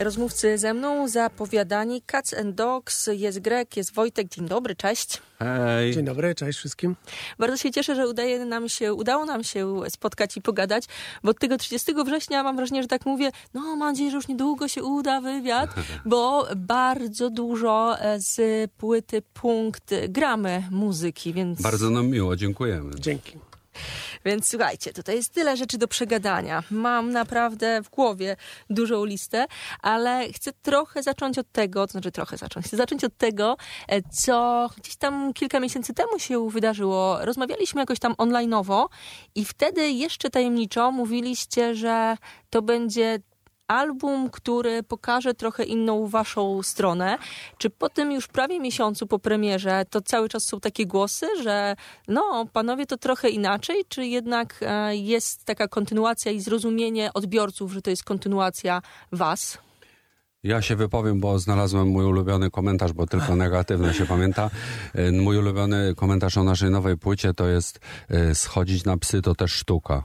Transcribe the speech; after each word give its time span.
Rozmówcy 0.00 0.58
ze 0.58 0.74
mną 0.74 1.08
zapowiadani 1.08 2.02
Cats 2.02 2.34
and 2.34 2.54
Dogs, 2.54 3.10
jest 3.12 3.40
Greg, 3.40 3.76
jest 3.76 3.94
Wojtek. 3.94 4.28
Dzień 4.28 4.48
dobry, 4.48 4.76
cześć. 4.76 5.22
Hej. 5.38 5.92
Dzień 5.94 6.04
dobry, 6.04 6.34
cześć 6.34 6.58
wszystkim. 6.58 6.96
Bardzo 7.38 7.56
się 7.56 7.70
cieszę, 7.70 7.96
że 7.96 8.08
udaje 8.08 8.44
nam 8.44 8.68
się, 8.68 8.94
udało 8.94 9.24
nam 9.24 9.44
się 9.44 9.80
spotkać 9.88 10.36
i 10.36 10.42
pogadać, 10.42 10.84
bo 11.22 11.30
od 11.30 11.38
tego 11.38 11.58
30 11.58 11.94
września 12.04 12.42
mam 12.42 12.56
wrażenie, 12.56 12.82
że 12.82 12.88
tak 12.88 13.06
mówię, 13.06 13.30
no 13.54 13.60
mam 13.60 13.78
nadzieję, 13.78 14.10
że 14.10 14.16
już 14.16 14.28
niedługo 14.28 14.68
się 14.68 14.82
uda 14.84 15.20
wywiad, 15.20 15.70
bo 16.06 16.48
bardzo 16.56 17.30
dużo 17.30 18.00
e, 18.00 18.20
z 18.20 18.40
płyty 18.70 19.22
Punkt 19.22 19.94
gramy 20.08 20.62
muzyki, 20.70 21.32
więc... 21.32 21.62
Bardzo 21.62 21.90
nam 21.90 22.08
miło, 22.08 22.36
dziękujemy. 22.36 22.90
Dzięki. 22.98 23.38
Więc 24.26 24.48
słuchajcie, 24.48 24.92
tutaj 24.92 25.16
jest 25.16 25.32
tyle 25.32 25.56
rzeczy 25.56 25.78
do 25.78 25.88
przegadania. 25.88 26.62
Mam 26.70 27.12
naprawdę 27.12 27.82
w 27.82 27.90
głowie 27.90 28.36
dużą 28.70 29.04
listę, 29.04 29.46
ale 29.82 30.32
chcę 30.32 30.52
trochę 30.62 31.02
zacząć 31.02 31.38
od 31.38 31.52
tego, 31.52 31.86
to 31.86 31.92
znaczy 31.92 32.12
trochę 32.12 32.36
zacząć, 32.36 32.66
chcę 32.66 32.76
zacząć 32.76 33.04
od 33.04 33.16
tego, 33.16 33.56
e, 33.88 34.02
co 34.02 34.68
gdzieś 34.76 34.96
tam 34.96 35.32
kilka 35.32 35.60
miesięcy 35.60 35.94
temu 35.94 36.18
się 36.18 36.50
wydarzyło. 36.50 37.18
Rozmawialiśmy 37.20 37.80
jakoś 37.80 37.98
tam 37.98 38.14
onlineowo 38.18 38.88
i 39.34 39.44
wtedy 39.44 39.90
jeszcze 39.90 40.30
tajemniczo 40.30 40.92
mówiliście, 40.92 41.74
że 41.74 42.16
to 42.50 42.62
będzie 42.62 43.18
album, 43.68 44.30
który 44.30 44.82
pokaże 44.82 45.34
trochę 45.34 45.64
inną 45.64 46.06
waszą 46.06 46.62
stronę. 46.62 47.18
Czy 47.58 47.70
po 47.70 47.88
tym 47.88 48.12
już 48.12 48.28
prawie 48.28 48.60
miesiącu 48.60 49.06
po 49.06 49.18
premierze 49.18 49.84
to 49.90 50.00
cały 50.00 50.28
czas 50.28 50.44
są 50.44 50.60
takie 50.60 50.86
głosy, 50.86 51.26
że 51.42 51.76
no, 52.08 52.46
panowie 52.52 52.86
to 52.86 52.96
trochę 52.96 53.28
inaczej, 53.28 53.84
czy 53.88 54.06
jednak 54.06 54.60
e, 54.62 54.96
jest 54.96 55.44
taka 55.44 55.68
kontynuacja 55.68 56.32
i 56.32 56.40
zrozumienie 56.40 57.10
odbiorców, 57.14 57.72
że 57.72 57.82
to 57.82 57.90
jest 57.90 58.04
kontynuacja 58.04 58.82
was? 59.12 59.58
Ja 60.42 60.62
się 60.62 60.76
wypowiem, 60.76 61.20
bo 61.20 61.38
znalazłem 61.38 61.88
mój 61.88 62.04
ulubiony 62.04 62.50
komentarz, 62.50 62.92
bo 62.92 63.06
tylko 63.06 63.36
negatywny 63.46 63.94
się 63.94 64.06
pamięta. 64.06 64.50
E, 64.94 65.12
Mój 65.12 65.38
ulubiony 65.38 65.94
komentarz 65.96 66.36
o 66.36 66.44
naszej 66.44 66.70
nowej 66.70 66.96
płycie 66.96 67.34
to 67.34 67.48
jest 67.48 67.80
e, 68.10 68.34
schodzić 68.34 68.84
na 68.84 68.96
psy 68.96 69.22
to 69.22 69.34
też 69.34 69.52
sztuka. 69.52 70.02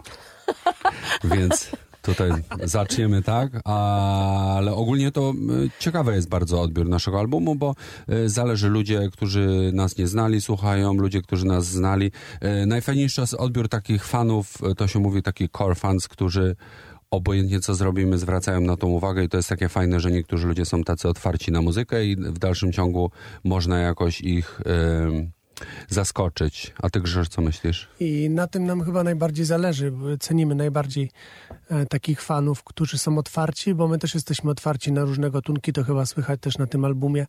Więc 1.23 1.71
tutaj 2.01 2.31
zaczniemy 2.63 3.21
tak, 3.21 3.67
ale 3.67 4.75
ogólnie 4.75 5.11
to 5.11 5.29
e, 5.29 5.33
ciekawy 5.79 6.15
jest 6.15 6.29
bardzo 6.29 6.61
odbiór 6.61 6.89
naszego 6.89 7.19
albumu, 7.19 7.55
bo 7.55 7.75
e, 8.07 8.29
zależy 8.29 8.69
ludzie, 8.69 9.09
którzy 9.13 9.71
nas 9.73 9.97
nie 9.97 10.07
znali, 10.07 10.41
słuchają, 10.41 10.93
ludzie, 10.93 11.21
którzy 11.21 11.45
nas 11.45 11.65
znali. 11.65 12.11
E, 12.41 12.65
Najfajniejszy 12.65 13.21
jest 13.21 13.33
odbiór 13.33 13.69
takich 13.69 14.05
fanów, 14.05 14.57
to 14.77 14.87
się 14.87 14.99
mówi 14.99 15.23
taki 15.23 15.49
core 15.49 15.75
fans, 15.75 16.07
którzy 16.07 16.55
obojętnie 17.11 17.59
co 17.59 17.75
zrobimy, 17.75 18.17
zwracają 18.17 18.61
na 18.61 18.77
to 18.77 18.87
uwagę 18.87 19.23
i 19.23 19.29
to 19.29 19.37
jest 19.37 19.49
takie 19.49 19.69
fajne, 19.69 19.99
że 19.99 20.11
niektórzy 20.11 20.47
ludzie 20.47 20.65
są 20.65 20.83
tacy 20.83 21.09
otwarci 21.09 21.51
na 21.51 21.61
muzykę 21.61 22.05
i 22.05 22.15
w 22.15 22.39
dalszym 22.39 22.71
ciągu 22.71 23.11
można 23.43 23.79
jakoś 23.79 24.21
ich 24.21 24.61
em, 24.65 25.31
zaskoczyć. 25.89 26.73
A 26.81 26.89
ty 26.89 27.01
Grzegorz, 27.01 27.29
co 27.29 27.41
myślisz? 27.41 27.87
I 27.99 28.29
na 28.29 28.47
tym 28.47 28.65
nam 28.65 28.83
chyba 28.83 29.03
najbardziej 29.03 29.45
zależy. 29.45 29.93
Cenimy 30.19 30.55
najbardziej 30.55 31.11
e, 31.69 31.85
takich 31.85 32.21
fanów, 32.21 32.63
którzy 32.63 32.97
są 32.97 33.17
otwarci, 33.17 33.75
bo 33.75 33.87
my 33.87 33.99
też 33.99 34.15
jesteśmy 34.15 34.51
otwarci 34.51 34.91
na 34.91 35.03
różne 35.03 35.31
gatunki, 35.31 35.73
to 35.73 35.83
chyba 35.83 36.05
słychać 36.05 36.39
też 36.39 36.57
na 36.57 36.67
tym 36.67 36.85
albumie. 36.85 37.25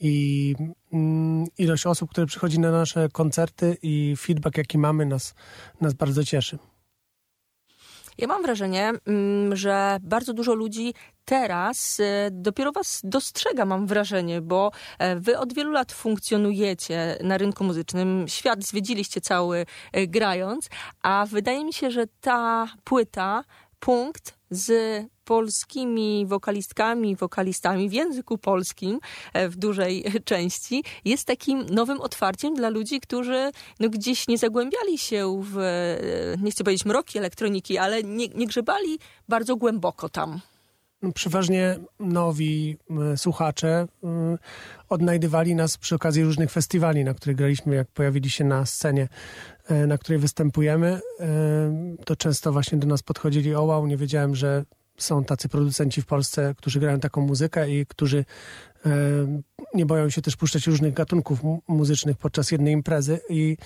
I 0.00 0.54
mm, 0.92 1.46
ilość 1.58 1.86
osób, 1.86 2.10
które 2.10 2.26
przychodzi 2.26 2.58
na 2.58 2.70
nasze 2.70 3.08
koncerty 3.12 3.76
i 3.82 4.14
feedback, 4.18 4.58
jaki 4.58 4.78
mamy, 4.78 5.06
nas, 5.06 5.34
nas 5.80 5.94
bardzo 5.94 6.24
cieszy. 6.24 6.58
Ja 8.18 8.26
mam 8.26 8.42
wrażenie, 8.42 8.92
mm, 9.06 9.56
że 9.56 9.98
bardzo 10.02 10.32
dużo 10.32 10.54
ludzi 10.54 10.94
teraz 11.24 12.00
e, 12.00 12.28
dopiero 12.32 12.72
was 12.72 13.00
dostrzega, 13.04 13.64
mam 13.64 13.86
wrażenie, 13.86 14.40
bo 14.40 14.70
e, 14.98 15.16
wy 15.16 15.38
od 15.38 15.52
wielu 15.52 15.72
lat 15.72 15.92
funkcjonujecie 15.92 17.18
na 17.22 17.38
rynku 17.38 17.64
muzycznym. 17.64 18.24
Świat 18.28 18.64
zwiedziliście 18.64 19.20
cały 19.20 19.66
e, 19.92 20.06
grając, 20.06 20.68
a 21.02 21.26
wydaje 21.30 21.64
mi 21.64 21.72
się, 21.72 21.90
że 21.90 22.06
ta 22.20 22.68
płyta, 22.84 23.44
punkt 23.80 24.38
z 24.50 24.72
polskimi 25.24 26.26
wokalistkami 26.26 27.16
wokalistami 27.16 27.88
w 27.88 27.92
języku 27.92 28.38
polskim 28.38 29.00
e, 29.32 29.48
w 29.48 29.56
dużej 29.56 30.04
części 30.24 30.84
jest 31.04 31.26
takim 31.26 31.66
nowym 31.70 32.00
otwarciem 32.00 32.54
dla 32.54 32.68
ludzi, 32.68 33.00
którzy 33.00 33.50
no, 33.80 33.88
gdzieś 33.88 34.28
nie 34.28 34.38
zagłębiali 34.38 34.98
się 34.98 35.42
w, 35.42 35.58
e, 35.58 36.42
nie 36.42 36.50
chcę 36.50 36.64
powiedzieć 36.64 36.84
mroki 36.84 37.18
elektroniki, 37.18 37.78
ale 37.78 38.02
nie, 38.02 38.28
nie 38.28 38.46
grzebali 38.46 38.98
bardzo 39.28 39.56
głęboko 39.56 40.08
tam. 40.08 40.40
Przeważnie 41.14 41.78
nowi 42.00 42.76
słuchacze 43.16 43.86
odnajdywali 44.88 45.54
nas 45.54 45.78
przy 45.78 45.94
okazji 45.94 46.24
różnych 46.24 46.50
festiwali, 46.50 47.04
na 47.04 47.14
których 47.14 47.36
graliśmy, 47.36 47.74
jak 47.74 47.88
pojawili 47.88 48.30
się 48.30 48.44
na 48.44 48.66
scenie, 48.66 49.08
e, 49.68 49.86
na 49.86 49.98
której 49.98 50.18
występujemy. 50.18 51.00
To 52.04 52.16
często 52.16 52.52
właśnie 52.52 52.78
do 52.78 52.86
nas 52.86 53.02
podchodzili, 53.02 53.54
o 53.54 53.62
wow, 53.62 53.86
nie 53.86 53.96
wiedziałem, 53.96 54.34
że 54.34 54.64
są 54.98 55.24
tacy 55.24 55.48
producenci 55.48 56.02
w 56.02 56.06
Polsce, 56.06 56.54
którzy 56.58 56.80
grają 56.80 57.00
taką 57.00 57.20
muzykę 57.20 57.70
i 57.70 57.86
którzy 57.86 58.24
e, 58.86 58.90
nie 59.74 59.86
boją 59.86 60.10
się 60.10 60.22
też 60.22 60.36
puszczać 60.36 60.66
różnych 60.66 60.94
gatunków 60.94 61.42
mu- 61.42 61.62
muzycznych 61.68 62.16
podczas 62.16 62.50
jednej 62.50 62.72
imprezy 62.72 63.20
i 63.28 63.56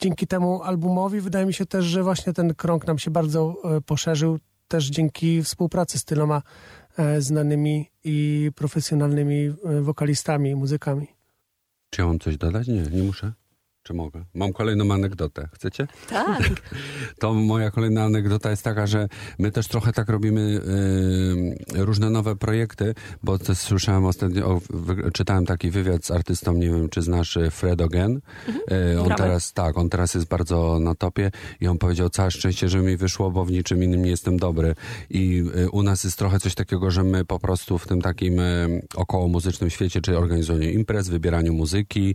dzięki 0.00 0.26
temu 0.26 0.62
albumowi 0.62 1.20
wydaje 1.20 1.46
mi 1.46 1.54
się 1.54 1.66
też, 1.66 1.84
że 1.84 2.02
właśnie 2.02 2.32
ten 2.32 2.54
krąg 2.54 2.86
nam 2.86 2.98
się 2.98 3.10
bardzo 3.10 3.54
e, 3.76 3.80
poszerzył, 3.80 4.38
też 4.68 4.90
dzięki 4.90 5.42
współpracy 5.42 5.98
z 5.98 6.04
tyloma 6.04 6.42
e, 6.98 7.20
znanymi 7.22 7.90
i 8.04 8.50
profesjonalnymi 8.54 9.54
wokalistami 9.80 10.50
i 10.50 10.54
muzykami. 10.54 11.06
Czy 11.90 12.00
ja 12.02 12.06
mam 12.08 12.18
coś 12.18 12.36
dodać? 12.36 12.68
Nie, 12.68 12.82
nie 12.82 13.02
muszę. 13.02 13.32
Czy 13.88 13.94
mogę? 13.94 14.24
Mam 14.34 14.52
kolejną 14.52 14.94
anegdotę. 14.94 15.48
Chcecie? 15.52 15.86
Tak. 16.08 16.42
To 17.20 17.34
moja 17.34 17.70
kolejna 17.70 18.04
anegdota 18.04 18.50
jest 18.50 18.62
taka, 18.62 18.86
że 18.86 19.08
my 19.38 19.52
też 19.52 19.68
trochę 19.68 19.92
tak 19.92 20.08
robimy 20.08 20.60
y, 21.74 21.84
różne 21.84 22.10
nowe 22.10 22.36
projekty, 22.36 22.94
bo 23.22 23.38
też 23.38 23.58
słyszałem 23.58 24.04
ostatnio, 24.04 24.46
o, 24.46 24.60
czytałem 25.12 25.46
taki 25.46 25.70
wywiad 25.70 26.04
z 26.04 26.10
artystą, 26.10 26.52
nie 26.52 26.66
wiem 26.66 26.88
czy 26.88 27.02
znasz 27.02 27.36
y, 27.36 27.50
Fred 27.50 27.80
Ogen. 27.80 28.20
Y, 28.94 29.00
on 29.00 29.14
teraz, 29.16 29.52
tak, 29.52 29.78
on 29.78 29.88
teraz 29.88 30.14
jest 30.14 30.26
bardzo 30.26 30.78
na 30.80 30.94
topie 30.94 31.30
i 31.60 31.68
on 31.68 31.78
powiedział, 31.78 32.10
całe 32.10 32.30
szczęście, 32.30 32.68
że 32.68 32.78
mi 32.78 32.96
wyszło, 32.96 33.30
bo 33.30 33.44
w 33.44 33.50
niczym 33.50 33.82
innym 33.82 34.02
nie 34.02 34.10
jestem 34.10 34.38
dobry. 34.38 34.74
I 35.10 35.44
y, 35.56 35.70
u 35.70 35.82
nas 35.82 36.04
jest 36.04 36.18
trochę 36.18 36.40
coś 36.40 36.54
takiego, 36.54 36.90
że 36.90 37.04
my 37.04 37.24
po 37.24 37.38
prostu 37.38 37.78
w 37.78 37.86
tym 37.86 38.02
takim 38.02 38.40
około 38.94 39.28
muzycznym 39.28 39.70
świecie, 39.70 40.00
czyli 40.00 40.16
organizowaniu 40.16 40.70
imprez, 40.70 41.08
wybieraniu 41.08 41.52
muzyki, 41.52 42.14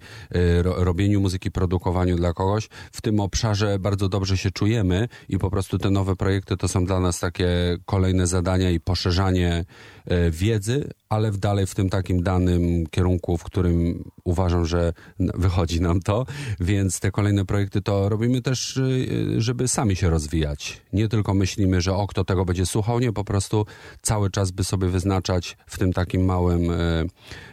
ro, 0.62 0.84
robieniu 0.84 1.22
muzyki, 1.22 1.52
produkowaniu 1.64 2.16
dla 2.16 2.34
kogoś, 2.34 2.70
w 2.92 3.02
tym 3.02 3.20
obszarze 3.20 3.80
bardzo 3.80 4.10
dobrze 4.10 4.38
się 4.38 4.52
czujemy 4.52 5.08
i 5.30 5.38
po 5.38 5.50
prostu 5.50 5.78
te 5.78 5.90
nowe 5.90 6.16
projekty 6.16 6.58
to 6.58 6.68
są 6.68 6.86
dla 6.86 7.00
nas 7.00 7.20
takie 7.20 7.48
kolejne 7.86 8.28
zadania 8.28 8.70
i 8.70 8.80
poszerzanie 8.80 9.66
e, 10.06 10.32
wiedzy, 10.32 10.90
ale 11.10 11.32
dalej 11.32 11.68
w 11.68 11.76
tym 11.76 11.90
takim 11.90 12.24
danym 12.24 12.88
kierunku, 12.88 13.38
w 13.38 13.44
którym 13.44 14.04
uważam, 14.24 14.66
że 14.66 14.94
wychodzi 15.20 15.82
nam 15.82 16.00
to, 16.00 16.26
więc 16.60 17.00
te 17.00 17.12
kolejne 17.12 17.46
projekty 17.46 17.82
to 17.82 18.10
robimy 18.10 18.42
też, 18.42 18.78
y, 18.78 19.42
żeby 19.42 19.68
sami 19.68 19.96
się 19.96 20.10
rozwijać. 20.10 20.82
Nie 20.94 21.10
tylko 21.10 21.34
myślimy, 21.34 21.82
że 21.82 21.96
o, 21.96 22.08
kto 22.08 22.24
tego 22.24 22.46
będzie 22.46 22.66
słuchał, 22.66 23.00
nie, 23.00 23.14
po 23.14 23.24
prostu 23.24 23.66
cały 24.02 24.30
czas 24.30 24.52
by 24.52 24.64
sobie 24.64 24.88
wyznaczać 24.88 25.58
w 25.68 25.78
tym 25.78 25.94
takim 25.94 26.26
małym 26.26 26.72
e, 26.72 27.06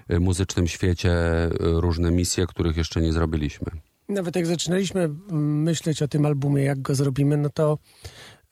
e, 0.09 0.21
muzycznym 0.21 0.67
świecie 0.67 1.13
e, 1.13 1.51
różne 1.61 2.11
misje, 2.11 2.47
których 2.47 2.77
jeszcze 2.77 3.01
nie 3.01 3.13
zrobiliśmy. 3.13 3.71
Nawet 4.11 4.37
jak 4.37 4.47
zaczynaliśmy 4.47 5.01
mm, 5.03 5.63
myśleć 5.63 6.03
o 6.03 6.09
tym 6.09 6.27
albumie, 6.27 6.63
jak 6.63 6.83
go 6.83 6.95
zrobimy, 6.95 7.37
no 7.37 7.51
to 7.51 7.79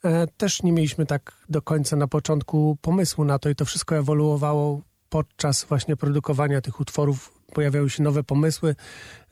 e, 0.05 0.27
też 0.27 0.63
nie 0.63 0.73
mieliśmy 0.73 1.07
tak 1.07 1.33
do 1.49 1.63
końca 1.63 1.97
na 1.97 2.09
początku 2.09 2.79
pomysłu 2.81 3.25
na 3.25 3.39
to 3.39 3.49
i 3.49 3.55
to 3.55 3.65
wszystko 3.65 3.97
ewoluowało 3.97 4.83
podczas 5.09 5.65
właśnie 5.65 5.97
produkowania 5.97 6.61
tych 6.61 6.81
utworów. 6.81 7.33
Pojawiały 7.55 7.91
się 7.91 8.03
nowe 8.03 8.25
pomysły, 8.25 8.75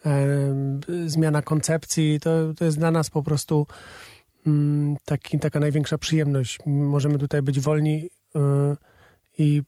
e, 0.07 0.27
zmiana 1.07 1.43
koncepcji. 1.43 2.21
To, 2.21 2.55
to 2.55 2.65
jest 2.65 2.79
dla 2.79 2.91
nas 2.91 3.11
po 3.11 3.23
prostu 3.23 3.67
mm, 4.47 4.97
taki, 5.05 5.39
taka 5.39 5.61
największa 5.61 5.99
przyjemność. 5.99 6.59
Możemy 6.67 7.19
tutaj 7.19 7.43
być 7.43 7.61
wolni 7.61 8.11
e, 8.37 8.77
i 9.39 9.63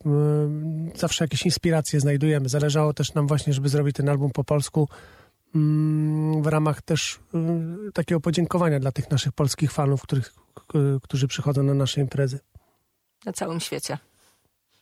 zawsze 0.94 1.24
jakieś 1.24 1.42
inspiracje 1.42 2.00
znajdujemy. 2.00 2.48
Zależało 2.48 2.94
też 2.94 3.14
nam 3.14 3.26
właśnie, 3.26 3.52
żeby 3.52 3.68
zrobić 3.68 3.96
ten 3.96 4.08
album 4.08 4.30
po 4.30 4.44
polsku 4.44 4.88
w 6.42 6.46
ramach 6.46 6.82
też 6.82 7.20
y, 7.88 7.92
takiego 7.92 8.20
podziękowania 8.20 8.80
dla 8.80 8.92
tych 8.92 9.10
naszych 9.10 9.32
polskich 9.32 9.72
fanów, 9.72 10.02
których, 10.02 10.34
którzy 11.02 11.28
przychodzą 11.28 11.62
na 11.62 11.74
nasze 11.74 12.00
imprezy. 12.00 12.40
Na 13.26 13.32
całym 13.32 13.60
świecie. 13.60 13.98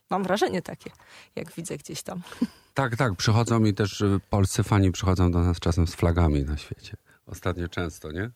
Mam 0.09 0.23
wrażenie 0.23 0.61
takie, 0.61 0.91
jak 1.35 1.51
widzę 1.51 1.77
gdzieś 1.77 2.03
tam. 2.03 2.21
Tak, 2.73 2.95
tak, 2.95 3.15
przychodzą 3.15 3.63
i 3.63 3.73
też 3.73 4.01
y, 4.01 4.19
polscy 4.29 4.63
fani 4.63 4.91
przychodzą 4.91 5.31
do 5.31 5.43
nas 5.43 5.59
czasem 5.59 5.87
z 5.87 5.95
flagami 5.95 6.43
na 6.43 6.57
świecie. 6.57 6.97
Ostatnio 7.25 7.67
często, 7.67 8.11
nie? 8.11 8.31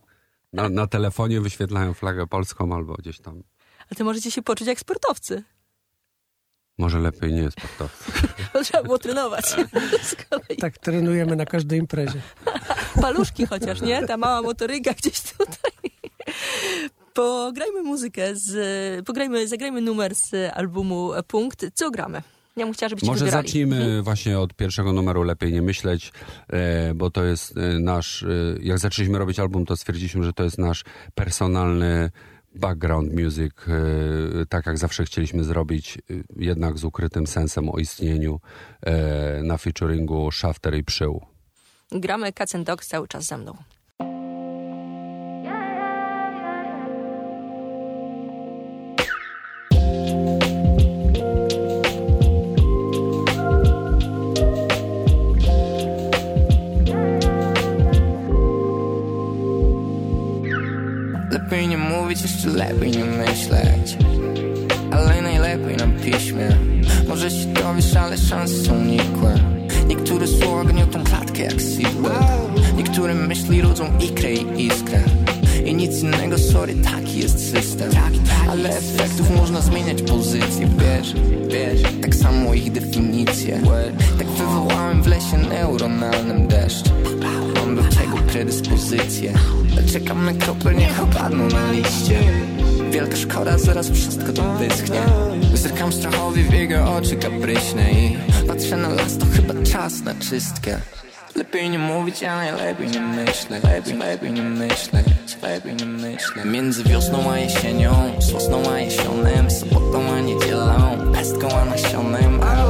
Na, 0.53 0.69
na 0.69 0.87
telefonie 0.87 1.41
wyświetlają 1.41 1.93
flagę 1.93 2.27
polską 2.27 2.75
albo 2.75 2.93
gdzieś 2.93 3.19
tam. 3.19 3.43
A 3.91 3.95
ty 3.95 4.03
możecie 4.03 4.31
się 4.31 4.41
poczuć 4.41 4.67
jak 4.67 4.79
sportowcy. 4.79 5.43
Może 6.81 6.99
lepiej 6.99 7.33
nie 7.33 7.51
sportowcy. 7.51 8.11
Trzeba 8.63 8.83
było 8.83 8.97
trenować. 8.97 9.45
Tak 10.59 10.77
trenujemy 10.77 11.35
na 11.35 11.45
każdej 11.45 11.79
imprezie. 11.79 12.21
Paluszki 13.01 13.45
chociaż, 13.45 13.81
nie? 13.81 14.07
Ta 14.07 14.17
mała 14.17 14.41
motoryka 14.41 14.93
gdzieś 14.93 15.21
tutaj. 15.21 15.91
Pograjmy 17.13 17.83
muzykę 17.83 18.35
z... 18.35 19.05
Pograjmy, 19.05 19.47
zagrajmy 19.47 19.81
numer 19.81 20.15
z 20.15 20.51
albumu 20.53 21.11
Punkt. 21.27 21.65
Co 21.73 21.91
gramy? 21.91 22.21
Ja 22.57 22.65
bym 22.65 22.73
chciała, 22.73 22.89
żebyście 22.89 23.07
Może 23.07 23.25
wybierali. 23.25 23.47
zacznijmy 23.47 23.75
Mhm. 23.75 24.03
właśnie 24.03 24.39
od 24.39 24.53
pierwszego 24.53 24.93
numeru 24.93 25.23
Lepiej 25.23 25.53
nie 25.53 25.61
myśleć, 25.61 26.11
e, 26.49 26.93
bo 26.93 27.11
to 27.11 27.23
jest 27.23 27.57
e, 27.57 27.79
nasz, 27.79 28.23
e, 28.23 28.27
jak 28.61 28.79
zaczęliśmy 28.79 29.17
robić 29.19 29.39
album, 29.39 29.65
to 29.65 29.77
stwierdziliśmy, 29.77 30.23
że 30.23 30.33
to 30.33 30.43
jest 30.43 30.57
nasz 30.57 30.83
personalny 31.15 32.09
background 32.56 33.13
music, 33.13 33.51
e, 33.68 34.45
tak 34.45 34.65
jak 34.65 34.77
zawsze 34.77 35.06
chcieliśmy 35.06 35.44
zrobić, 35.44 35.98
e, 35.98 36.01
jednak 36.36 36.77
z 36.77 36.83
ukrytym 36.83 37.27
sensem 37.27 37.69
o 37.69 37.77
istnieniu 37.80 38.39
e, 38.81 39.44
na 39.44 39.57
featuringu 39.57 40.31
Shafter 40.31 40.75
i 40.75 40.83
Przył. 40.83 41.21
Gramy 41.92 42.33
Cats 42.33 42.56
Dogs 42.63 42.88
cały 42.88 43.07
czas 43.07 43.25
ze 43.25 43.38
mną. 43.38 43.57
Jeszcze 62.45 62.57
lepiej 62.57 62.91
nie 62.91 63.05
myśleć. 63.05 63.97
Ale 64.91 65.21
najlepiej 65.21 65.77
na 65.77 65.88
piśmie. 66.03 66.49
Może 67.07 67.31
się 67.31 67.45
dowiesz, 67.45 67.95
ale 67.95 68.17
szanse 68.17 68.55
są 68.65 68.85
nikłe. 68.85 69.35
Niektóre 69.88 70.27
słowa 70.27 70.63
gniotą 70.63 71.03
klatkę 71.03 71.43
jak 71.43 71.61
seatbelt 71.61 72.77
Niektóre 72.77 73.15
myśli 73.15 73.61
rodzą 73.61 73.97
ikrę 73.99 74.33
i 74.33 74.65
iskrę. 74.65 75.03
I 75.65 75.73
nic 75.75 76.03
innego, 76.03 76.38
sorry, 76.38 76.75
taki 76.75 77.19
jest 77.19 77.51
system. 77.51 77.91
Ale 78.49 78.69
efektów 78.69 79.38
można 79.38 79.61
zmieniać 79.61 80.01
pozycję, 80.01 80.69
wiesz, 80.77 81.13
wiesz. 81.47 81.81
Tak 82.01 82.15
samo 82.15 82.53
ich 82.53 82.71
definicje. 82.71 83.61
Tak 84.17 84.27
wywołałem 84.27 85.03
w 85.03 85.07
lesie 85.07 85.38
neuronalnym 85.49 86.47
deszcz. 86.47 86.85
Mam 87.55 87.75
do 87.75 87.83
tego 87.83 88.17
predyspozycję 88.17 89.33
Czekam 89.94 90.25
na 90.25 90.33
krople, 90.33 90.75
niech 90.75 91.03
opadną 91.03 91.47
na 91.47 91.71
liście. 91.71 92.19
Wielka 92.91 93.15
szkoda, 93.15 93.57
zaraz 93.57 93.89
wszystko 93.89 94.33
to 94.33 94.53
wyschnie. 94.53 95.01
Zerkam 95.53 95.94
strachowi 95.94 96.44
w 96.44 96.53
jego 96.53 96.95
oczy 96.95 97.15
kapryśne 97.15 97.91
I 97.91 98.18
patrzę 98.47 98.77
na 98.77 98.89
las, 98.89 99.18
to 99.18 99.25
chyba 99.25 99.53
czas 99.63 100.01
na 100.01 100.15
czystkę. 100.15 100.79
Lepiej 101.35 101.69
nie 101.69 101.79
mówić, 101.79 102.23
a 102.23 102.35
najlepiej 102.35 102.88
nie 102.88 103.00
myśleć 103.00 103.63
Lepiej, 103.63 103.97
lepiej 103.97 104.31
nie 104.31 104.41
myśleć, 104.41 105.06
lepiej 105.44 105.75
nie 105.75 105.85
myśleć 105.85 106.45
Między 106.45 106.83
wiosną 106.83 107.31
a 107.31 107.38
jesienią, 107.38 108.21
sosną 108.21 108.63
a 108.71 108.79
jesionem 108.79 109.51
Sobotą 109.51 110.12
a 110.15 110.19
niedzielą, 110.19 110.97
pestką 111.13 111.50
a 111.62 111.65
nasionem 111.65 112.39
oh. 112.39 112.60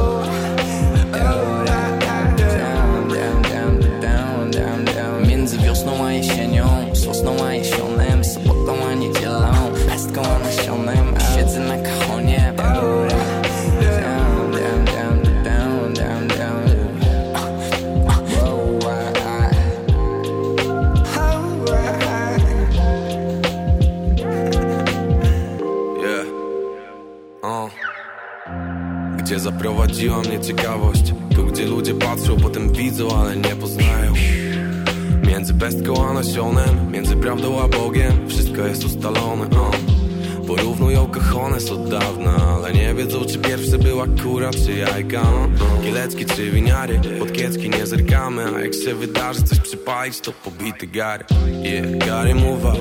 Zaprowadziła 30.02 30.20
mnie 30.20 30.46
ciekawość 30.46 31.12
Tu 31.34 31.46
gdzie 31.46 31.66
ludzie 31.66 31.94
patrzą, 31.94 32.36
potem 32.36 32.72
widzą, 32.72 33.08
ale 33.18 33.36
nie 33.36 33.56
poznają 33.56 34.12
Między 35.26 35.54
pestką 35.54 36.08
a 36.08 36.12
nasionem 36.12 36.90
Między 36.92 37.16
prawdą 37.16 37.60
a 37.60 37.68
Bogiem 37.68 38.28
Wszystko 38.28 38.66
jest 38.66 38.84
ustalone 38.84 39.44
o. 39.44 39.70
Porównują 40.46 41.06
kochones 41.06 41.70
od 41.70 41.88
dawna 41.90 42.36
Ale 42.56 42.72
nie 42.72 42.94
wiedzą 42.94 43.24
czy 43.24 43.38
pierwszy 43.38 43.78
była 43.78 44.06
kura 44.22 44.50
czy 44.50 44.72
jajka. 44.72 45.22
Kielecki 45.84 46.24
czy 46.24 46.50
winiary 46.50 47.00
Pod 47.18 47.32
kiecki 47.32 47.70
nie 47.70 47.86
zerkamy 47.86 48.44
A 48.56 48.60
jak 48.60 48.74
się 48.74 48.94
wydarzy 48.94 49.42
coś 49.42 49.58
przypalić 49.58 50.20
To 50.20 50.32
pobity 50.32 50.86
gary 50.86 51.24
Yeah, 51.62 52.06
gary 52.06 52.34
mowa 52.34 52.74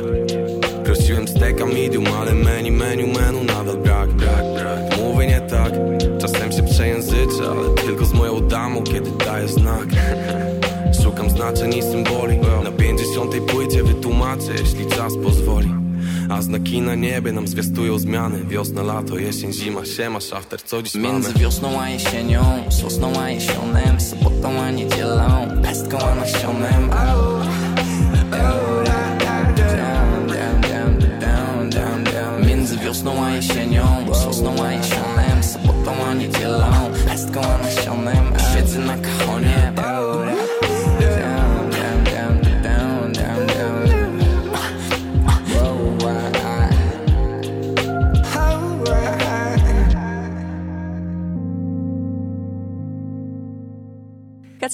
Prosiłem 0.86 1.28
steka 1.28 1.66
medium, 1.66 2.06
ale 2.20 2.34
menu, 2.34 2.72
menu, 2.72 3.08
menu 3.08 3.44
nadal 3.44 3.78
brak, 3.78 4.10
brak, 4.10 4.54
brak 4.54 4.61
tak, 5.52 5.74
czasem 6.20 6.52
się 6.52 6.64
przejęzyczę 6.64 7.44
Ale 7.52 7.76
tylko 7.86 8.06
z 8.06 8.14
moją 8.14 8.48
damą, 8.48 8.84
kiedy 8.84 9.12
daję 9.26 9.48
znak. 9.48 9.88
Szukam 11.04 11.30
znaczeń 11.30 11.74
i 11.74 11.82
symboli. 11.82 12.38
Na 12.64 12.72
pięćdziesiątej 12.72 13.42
płycie 13.42 13.84
wytłumaczę, 13.84 14.52
jeśli 14.60 14.86
czas 14.86 15.14
pozwoli. 15.24 15.70
A 16.30 16.42
znaki 16.42 16.82
na 16.82 16.96
niebie 16.96 17.32
nam 17.32 17.48
zwiastują 17.48 18.00
zmiany. 18.00 18.44
Wiosna, 18.46 18.82
lato, 18.82 19.18
jesień, 19.18 19.54
zima, 19.54 19.86
siema, 19.86 20.20
szafter, 20.20 20.62
co 20.62 20.82
dziś 20.82 20.96
mamy? 20.96 21.14
Między 21.14 21.34
wiosną 21.34 21.82
a 21.82 21.90
jesienią, 21.90 22.44
sosną 22.70 23.14
a 23.20 23.30
jesionem 23.30 24.00
Sobotą 24.00 24.62
a 24.62 24.72
niedzielą, 24.72 25.48
pestką 25.64 25.98
a 26.00 26.16
nasionem. 26.16 26.82
Między 26.82 27.61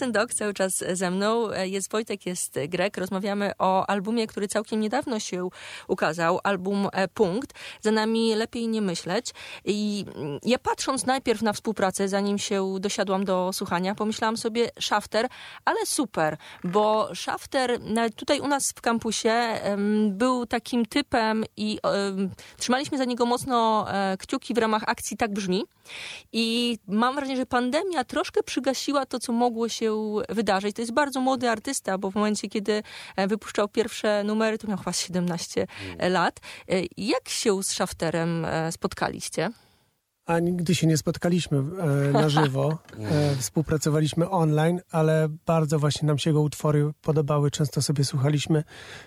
And 0.07 0.13
Dogs 0.13 0.35
cały 0.35 0.53
czas 0.53 0.83
ze 0.93 1.11
mną. 1.11 1.49
Jest 1.63 1.91
Wojtek, 1.91 2.25
jest 2.25 2.59
Grek. 2.67 2.97
Rozmawiamy 2.97 3.51
o 3.59 3.89
albumie, 3.89 4.27
który 4.27 4.47
całkiem 4.47 4.79
niedawno 4.79 5.19
się 5.19 5.49
ukazał. 5.87 6.39
Album 6.43 6.89
e, 6.93 7.07
Punkt. 7.07 7.53
Za 7.81 7.91
nami 7.91 8.35
Lepiej 8.35 8.67
nie 8.67 8.81
myśleć. 8.81 9.33
I 9.65 10.05
mm, 10.15 10.39
ja 10.43 10.59
patrząc 10.59 11.05
najpierw 11.05 11.41
na 11.41 11.53
współpracę, 11.53 12.09
zanim 12.09 12.37
się 12.37 12.75
dosiadłam 12.79 13.25
do 13.25 13.53
słuchania, 13.53 13.95
pomyślałam 13.95 14.37
sobie 14.37 14.69
Shafter, 14.79 15.27
ale 15.65 15.85
super, 15.85 16.37
bo 16.63 17.15
Shafter 17.15 17.79
tutaj 18.15 18.39
u 18.39 18.47
nas 18.47 18.71
w 18.71 18.81
kampusie 18.81 19.59
był 20.09 20.45
takim 20.45 20.85
typem 20.85 21.43
i 21.57 21.79
trzymaliśmy 22.57 22.97
za 22.97 23.05
niego 23.05 23.25
mocno 23.25 23.85
e, 23.91 24.17
kciuki 24.17 24.53
w 24.53 24.57
ramach 24.57 24.83
akcji 24.87 25.17
Tak 25.17 25.33
Brzmi. 25.33 25.63
I 26.34 26.77
mam 26.88 27.15
wrażenie, 27.15 27.38
że 27.38 27.46
pandemia 27.46 28.03
troszkę 28.03 28.44
przygasiła 28.44 29.06
to, 29.06 29.20
co 29.20 29.34
mogło 29.34 29.70
się 29.70 30.15
wydarzyć. 30.29 30.75
To 30.75 30.82
jest 30.82 30.94
bardzo 30.94 31.22
młody 31.22 31.50
artysta, 31.50 31.98
bo 31.98 32.12
w 32.12 32.15
momencie, 32.15 32.50
kiedy 32.50 32.84
e, 33.15 33.27
wypuszczał 33.27 33.67
pierwsze 33.67 34.24
numery, 34.24 34.58
to 34.58 34.67
miał 34.67 34.77
chyba 34.77 34.94
17 34.94 35.67
lat. 36.00 36.39
E, 36.70 36.82
Jak 36.98 37.29
się 37.29 37.63
z 37.63 37.70
Shafterem 37.70 38.46
e, 38.46 38.72
spotkaliście? 38.72 39.50
A 40.25 40.39
nigdy 40.39 40.75
się 40.75 40.88
nie 40.88 40.98
spotkaliśmy 40.98 41.63
na 42.13 42.29
żywo. 42.29 42.77
Współpracowaliśmy 43.39 44.29
online, 44.29 44.82
ale 44.91 45.27
bardzo 45.46 45.79
właśnie 45.79 46.08
nam 46.08 46.17
się 46.17 46.29
jego 46.29 46.41
utwory 46.41 46.91
podobały. 47.01 47.51
Często 47.51 47.82
sobie 47.82 48.03
słuchaliśmy, 48.06 48.63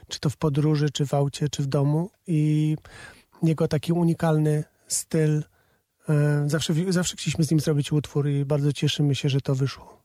czy 0.09 0.21
to 0.21 0.31
w 0.31 0.37
podróży, 0.37 0.91
czy 0.91 1.07
w 1.07 1.15
aucie, 1.15 1.49
czy 1.49 1.63
w 1.63 1.67
domu. 1.67 2.11
I 2.27 2.77
jego 3.43 3.69
taki 3.69 3.93
unikalny 3.93 4.65
styl. 4.89 5.43
E, 6.11 6.49
zawsze, 6.49 6.75
zawsze 6.88 7.17
chcieliśmy 7.17 7.45
z 7.45 7.50
nim 7.50 7.61
zrobić 7.61 7.93
utwór 7.93 8.29
i 8.29 8.45
bardzo 8.45 8.73
cieszymy 8.73 9.14
się, 9.14 9.29
że 9.29 9.40
to 9.40 9.55
wyszło. 9.55 10.02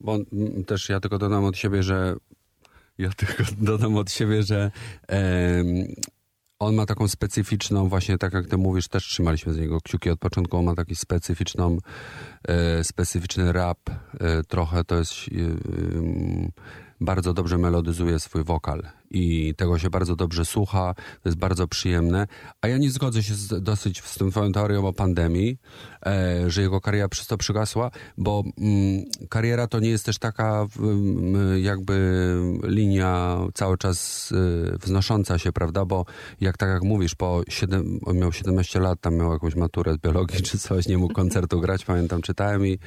Bo 0.00 0.18
też 0.66 0.88
ja 0.88 1.00
tylko 1.00 1.18
dodam 1.18 1.44
od 1.44 1.56
siebie, 1.56 1.82
że 1.82 2.16
ja 2.98 3.10
tylko 3.26 3.44
dodam 3.58 3.96
od 3.96 4.10
siebie, 4.10 4.42
że 4.42 4.70
em, 5.08 5.66
on 6.58 6.74
ma 6.74 6.86
taką 6.86 7.08
specyficzną, 7.08 7.88
właśnie 7.88 8.18
tak 8.18 8.32
jak 8.32 8.46
ty 8.46 8.56
mówisz, 8.56 8.88
też 8.88 9.04
trzymaliśmy 9.04 9.52
z 9.52 9.58
niego 9.58 9.80
kciuki 9.80 10.10
od 10.10 10.18
początku, 10.18 10.56
on 10.56 10.64
ma 10.64 10.74
taki 10.74 10.96
specyficzną, 10.96 11.78
e, 12.48 12.84
specyficzny 12.84 13.52
rap, 13.52 13.78
e, 14.20 14.42
trochę 14.42 14.84
to 14.84 14.98
jest, 14.98 15.12
e, 15.12 15.22
bardzo 17.00 17.34
dobrze 17.34 17.58
melodyzuje 17.58 18.18
swój 18.18 18.44
wokal 18.44 18.82
i 19.10 19.54
tego 19.56 19.78
się 19.78 19.90
bardzo 19.90 20.16
dobrze 20.16 20.44
słucha, 20.44 20.94
to 21.22 21.28
jest 21.28 21.38
bardzo 21.38 21.68
przyjemne. 21.68 22.26
A 22.62 22.68
ja 22.68 22.78
nie 22.78 22.90
zgodzę 22.90 23.22
się 23.22 23.34
z, 23.34 23.62
dosyć 23.62 24.02
z 24.02 24.18
tą 24.18 24.30
twoją 24.30 24.52
teorią 24.52 24.86
o 24.86 24.92
pandemii, 24.92 25.58
e, 26.06 26.50
że 26.50 26.62
jego 26.62 26.80
kariera 26.80 27.08
przez 27.08 27.26
to 27.26 27.36
przygasła, 27.36 27.90
bo 28.18 28.44
mm, 28.58 29.04
kariera 29.28 29.66
to 29.66 29.80
nie 29.80 29.88
jest 29.88 30.06
też 30.06 30.18
taka 30.18 30.66
mm, 30.78 31.62
jakby 31.62 31.96
linia 32.62 33.38
cały 33.54 33.78
czas 33.78 34.32
y, 34.32 34.78
wznosząca 34.78 35.38
się, 35.38 35.52
prawda? 35.52 35.84
Bo 35.84 36.04
jak 36.40 36.56
tak 36.56 36.68
jak 36.68 36.82
mówisz, 36.82 37.14
po 37.14 37.42
7, 37.48 38.00
on 38.04 38.18
miał 38.18 38.32
17 38.32 38.80
lat, 38.80 39.00
tam 39.00 39.16
miał 39.16 39.32
jakąś 39.32 39.54
maturę 39.54 39.94
z 39.94 39.98
biologii 39.98 40.42
czy 40.42 40.58
coś, 40.58 40.88
nie 40.88 40.98
mógł 40.98 41.14
koncertu 41.14 41.60
grać, 41.60 41.84
pamiętam, 41.84 42.22
czytałem 42.22 42.66
i, 42.66 42.78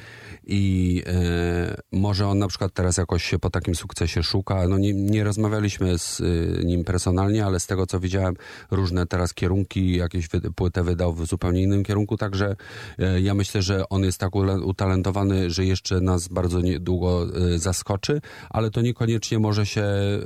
i 0.46 1.02
e, 1.06 1.76
może 1.92 2.28
on 2.28 2.38
na 2.38 2.48
przykład 2.48 2.72
teraz 2.72 2.96
jakoś 2.96 3.24
się 3.24 3.38
po 3.38 3.50
takim 3.50 3.74
sukcesie 3.74 4.22
szuka. 4.22 4.68
No 4.68 4.78
nie, 4.78 4.94
nie 4.94 5.24
rozmawialiśmy 5.24 5.98
z 5.98 6.09
y, 6.20 6.62
nim 6.64 6.84
personalnie, 6.84 7.44
ale 7.44 7.60
z 7.60 7.66
tego 7.66 7.86
co 7.86 8.00
widziałem, 8.00 8.34
różne 8.70 9.06
teraz 9.06 9.34
kierunki, 9.34 9.96
jakieś 9.96 10.28
płytę 10.56 10.82
wydał 10.82 11.12
w 11.14 11.26
zupełnie 11.26 11.62
innym 11.62 11.84
kierunku, 11.84 12.16
także 12.16 12.56
e, 12.98 13.20
ja 13.20 13.34
myślę, 13.34 13.62
że 13.62 13.88
on 13.88 14.02
jest 14.02 14.18
tak 14.18 14.34
utalentowany, 14.64 15.50
że 15.50 15.64
jeszcze 15.64 16.00
nas 16.00 16.28
bardzo 16.28 16.60
niedługo 16.60 17.26
e, 17.54 17.58
zaskoczy, 17.58 18.20
ale 18.50 18.70
to 18.70 18.80
niekoniecznie 18.80 19.38
może 19.38 19.66
się 19.66 19.82
e, 19.82 20.20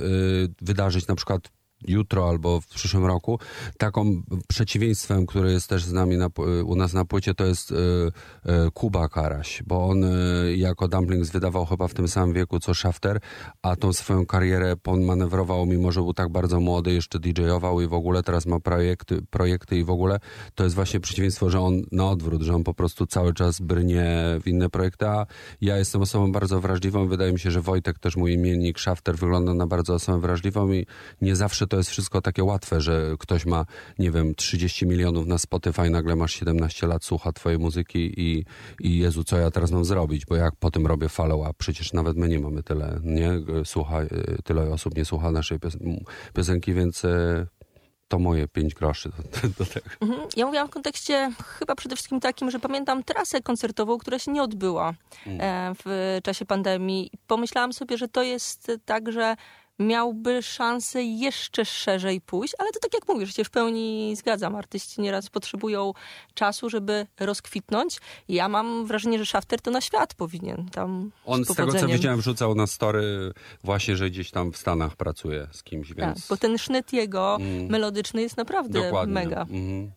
wydarzyć. 0.61 1.07
Na 1.07 1.15
przykład 1.15 1.49
jutro 1.87 2.29
albo 2.29 2.61
w 2.61 2.67
przyszłym 2.67 3.05
roku. 3.05 3.39
Taką 3.77 4.23
przeciwieństwem, 4.47 5.25
które 5.25 5.51
jest 5.51 5.67
też 5.67 5.85
z 5.85 5.91
nami 5.91 6.17
na, 6.17 6.27
u 6.65 6.75
nas 6.75 6.93
na 6.93 7.05
płycie, 7.05 7.33
to 7.33 7.45
jest 7.45 7.71
y, 7.71 7.75
y, 7.75 8.71
Kuba 8.73 9.09
Karaś, 9.09 9.63
bo 9.67 9.87
on 9.87 10.03
y, 10.03 10.57
jako 10.57 10.87
Dumplings 10.87 11.29
wydawał 11.29 11.65
chyba 11.65 11.87
w 11.87 11.93
tym 11.93 12.07
samym 12.07 12.35
wieku 12.35 12.59
co 12.59 12.73
Shafter, 12.73 13.19
a 13.61 13.75
tą 13.75 13.93
swoją 13.93 14.25
karierę 14.25 14.75
manewrował, 15.05 15.65
mimo 15.65 15.91
że 15.91 16.01
był 16.01 16.13
tak 16.13 16.29
bardzo 16.29 16.59
młody, 16.59 16.93
jeszcze 16.93 17.19
DJ-ował 17.19 17.81
i 17.81 17.87
w 17.87 17.93
ogóle 17.93 18.23
teraz 18.23 18.45
ma 18.45 18.59
projekty, 18.59 19.21
projekty 19.29 19.77
i 19.77 19.83
w 19.83 19.89
ogóle 19.89 20.19
to 20.55 20.63
jest 20.63 20.75
właśnie 20.75 20.99
przeciwieństwo, 20.99 21.49
że 21.49 21.59
on 21.59 21.81
na 21.91 22.09
odwrót, 22.09 22.41
że 22.41 22.55
on 22.55 22.63
po 22.63 22.73
prostu 22.73 23.05
cały 23.05 23.33
czas 23.33 23.61
brnie 23.61 24.15
w 24.41 24.47
inne 24.47 24.69
projekty, 24.69 25.07
a 25.07 25.25
ja 25.61 25.77
jestem 25.77 26.01
osobą 26.01 26.31
bardzo 26.31 26.61
wrażliwą. 26.61 27.07
Wydaje 27.07 27.33
mi 27.33 27.39
się, 27.39 27.51
że 27.51 27.61
Wojtek, 27.61 27.99
też 27.99 28.15
mój 28.15 28.33
imiennik 28.33 28.79
Shafter, 28.79 29.15
wygląda 29.15 29.53
na 29.53 29.67
bardzo 29.67 29.93
osobę 29.93 30.19
wrażliwą 30.19 30.71
i 30.71 30.85
nie 31.21 31.35
zawsze 31.35 31.67
to 31.67 31.74
jest 31.77 31.89
wszystko 31.89 32.21
takie 32.21 32.43
łatwe, 32.43 32.81
że 32.81 33.15
ktoś 33.19 33.45
ma, 33.45 33.65
nie 33.99 34.11
wiem, 34.11 34.35
30 34.35 34.85
milionów 34.85 35.27
na 35.27 35.37
Spotify, 35.37 35.89
nagle 35.89 36.15
masz 36.15 36.33
17 36.33 36.87
lat, 36.87 37.03
słucha 37.03 37.31
twojej 37.31 37.59
muzyki 37.59 38.21
i, 38.21 38.45
i 38.79 38.97
Jezu, 38.97 39.23
co 39.23 39.37
ja 39.37 39.51
teraz 39.51 39.71
mam 39.71 39.85
zrobić, 39.85 40.25
bo 40.25 40.35
jak 40.35 40.55
potem 40.59 40.87
robię 40.87 41.09
follow-up, 41.09 41.53
przecież 41.57 41.93
nawet 41.93 42.17
my 42.17 42.27
nie 42.27 42.39
mamy 42.39 42.63
tyle, 42.63 42.99
nie? 43.03 43.31
Słucha, 43.65 43.99
tyle 44.43 44.73
osób 44.73 44.97
nie 44.97 45.05
słucha 45.05 45.31
naszej 45.31 45.59
piosenki, 46.33 46.73
więc 46.73 47.05
e, 47.05 47.45
to 48.07 48.19
moje 48.19 48.47
pięć 48.47 48.73
groszy 48.73 49.09
do, 49.09 49.49
do 49.59 49.65
tego. 49.65 49.89
Mhm. 50.01 50.27
Ja 50.35 50.45
mówiłam 50.45 50.67
w 50.67 50.71
kontekście 50.71 51.31
chyba 51.59 51.75
przede 51.75 51.95
wszystkim 51.95 52.19
takim, 52.19 52.51
że 52.51 52.59
pamiętam 52.59 53.03
trasę 53.03 53.41
koncertową, 53.41 53.97
która 53.97 54.19
się 54.19 54.31
nie 54.31 54.43
odbyła 54.43 54.93
mm. 55.25 55.41
e, 55.41 55.75
w 55.85 56.19
czasie 56.23 56.45
pandemii. 56.45 57.11
Pomyślałam 57.27 57.73
sobie, 57.73 57.97
że 57.97 58.07
to 58.07 58.23
jest 58.23 58.71
tak, 58.85 59.11
że 59.11 59.35
miałby 59.79 60.43
szansę 60.43 61.03
jeszcze 61.03 61.65
szerzej 61.65 62.21
pójść, 62.21 62.53
ale 62.57 62.71
to 62.71 62.79
tak 62.79 62.93
jak 62.93 63.07
mówisz, 63.07 63.35
się 63.35 63.43
w 63.43 63.49
pełni 63.49 64.15
zgadzam. 64.15 64.55
Artyści 64.55 65.01
nieraz 65.01 65.29
potrzebują 65.29 65.93
czasu, 66.33 66.69
żeby 66.69 67.07
rozkwitnąć. 67.19 67.97
Ja 68.27 68.49
mam 68.49 68.85
wrażenie, 68.85 69.19
że 69.19 69.25
Shafter 69.25 69.61
to 69.61 69.71
na 69.71 69.81
świat 69.81 70.13
powinien 70.13 70.69
tam 70.71 71.11
On 71.25 71.45
z, 71.45 71.49
z 71.49 71.55
tego, 71.55 71.73
co 71.73 71.87
widziałem, 71.87 72.19
wrzucał 72.19 72.55
na 72.55 72.67
story 72.67 73.33
właśnie, 73.63 73.95
że 73.95 74.09
gdzieś 74.09 74.31
tam 74.31 74.51
w 74.51 74.57
Stanach 74.57 74.95
pracuje 74.95 75.47
z 75.51 75.63
kimś, 75.63 75.87
tak, 75.87 75.97
więc... 75.97 76.15
Tak, 76.15 76.29
bo 76.29 76.37
ten 76.37 76.57
sznyt 76.57 76.93
jego 76.93 77.35
mm. 77.35 77.65
melodyczny 77.65 78.21
jest 78.21 78.37
naprawdę 78.37 78.83
Dokładnie. 78.83 79.13
mega. 79.13 79.45
Mm. 79.49 79.91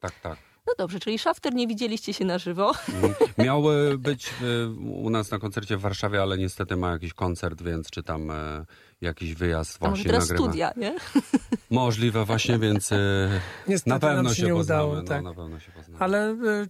Tak, 0.00 0.20
tak. 0.20 0.38
No 0.66 0.72
dobrze, 0.78 1.00
czyli 1.00 1.18
Shafter 1.18 1.54
nie 1.54 1.66
widzieliście 1.66 2.12
się 2.14 2.24
na 2.24 2.38
żywo. 2.38 2.72
Miał 3.38 3.62
być 3.98 4.34
y, 4.42 4.68
u 4.90 5.10
nas 5.10 5.30
na 5.30 5.38
koncercie 5.38 5.76
w 5.76 5.80
Warszawie, 5.80 6.22
ale 6.22 6.38
niestety 6.38 6.76
ma 6.76 6.90
jakiś 6.90 7.14
koncert, 7.14 7.62
więc 7.62 7.90
czy 7.90 8.02
tam 8.02 8.30
e, 8.30 8.64
jakiś 9.00 9.34
wyjazd 9.34 9.78
właśnie 9.78 9.90
może 9.90 10.04
teraz 10.04 10.28
nagrywa. 10.28 10.44
studia, 10.44 10.72
nie? 10.76 10.96
Możliwe 11.70 12.24
właśnie, 12.24 12.58
więc 12.58 12.92
e, 12.92 12.96
Niestety, 13.68 13.90
na 13.90 13.98
pewno 13.98 14.34
się, 14.34 14.42
nie 14.42 14.52
poznamy. 14.52 14.82
Udało, 14.82 14.94
no, 14.94 15.02
tak. 15.02 15.22
no, 15.22 15.30
na 15.30 15.36
pewno 15.36 15.60
się 15.60 15.72
poznamy. 15.72 15.98
Ale 15.98 16.30
e, 16.30 16.66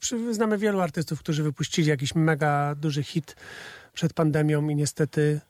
czy, 0.00 0.34
znamy 0.34 0.58
wielu 0.58 0.80
artystów, 0.80 1.20
którzy 1.20 1.42
wypuścili 1.42 1.88
jakiś 1.88 2.14
mega 2.14 2.74
duży 2.74 3.02
hit 3.02 3.36
przed 3.92 4.12
pandemią 4.12 4.68
i 4.68 4.76
niestety 4.76 5.40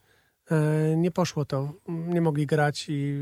nie 0.96 1.10
poszło 1.10 1.44
to. 1.44 1.72
Nie 1.88 2.20
mogli 2.20 2.46
grać 2.46 2.86
i 2.88 3.16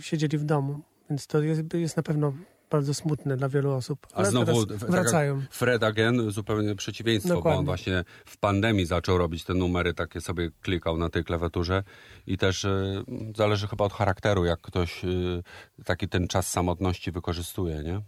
siedzieli 0.00 0.38
w 0.38 0.44
domu. 0.44 0.80
Więc 1.10 1.26
to 1.26 1.42
jest, 1.42 1.74
jest 1.74 1.96
na 1.96 2.02
pewno 2.02 2.32
bardzo 2.70 2.94
smutne 2.94 3.36
dla 3.36 3.48
wielu 3.48 3.72
osób. 3.72 4.06
Ale 4.12 4.28
A 4.28 4.30
znowu 4.30 4.66
wracają. 4.66 5.42
Fred 5.50 5.82
Again, 5.82 6.30
zupełnie 6.30 6.74
przeciwieństwo, 6.74 7.34
Dokładnie. 7.34 7.56
bo 7.56 7.58
on 7.58 7.64
właśnie 7.64 8.04
w 8.24 8.38
pandemii 8.38 8.86
zaczął 8.86 9.18
robić 9.18 9.44
te 9.44 9.54
numery, 9.54 9.94
takie 9.94 10.20
sobie 10.20 10.50
klikał 10.62 10.96
na 10.96 11.08
tej 11.08 11.24
klawiaturze 11.24 11.82
i 12.26 12.38
też 12.38 12.64
y, 12.64 13.04
zależy 13.36 13.68
chyba 13.68 13.84
od 13.84 13.92
charakteru, 13.92 14.44
jak 14.44 14.60
ktoś 14.60 15.04
y, 15.04 15.42
taki 15.84 16.08
ten 16.08 16.28
czas 16.28 16.50
samotności 16.50 17.12
wykorzystuje, 17.12 17.82
nie? 17.82 18.00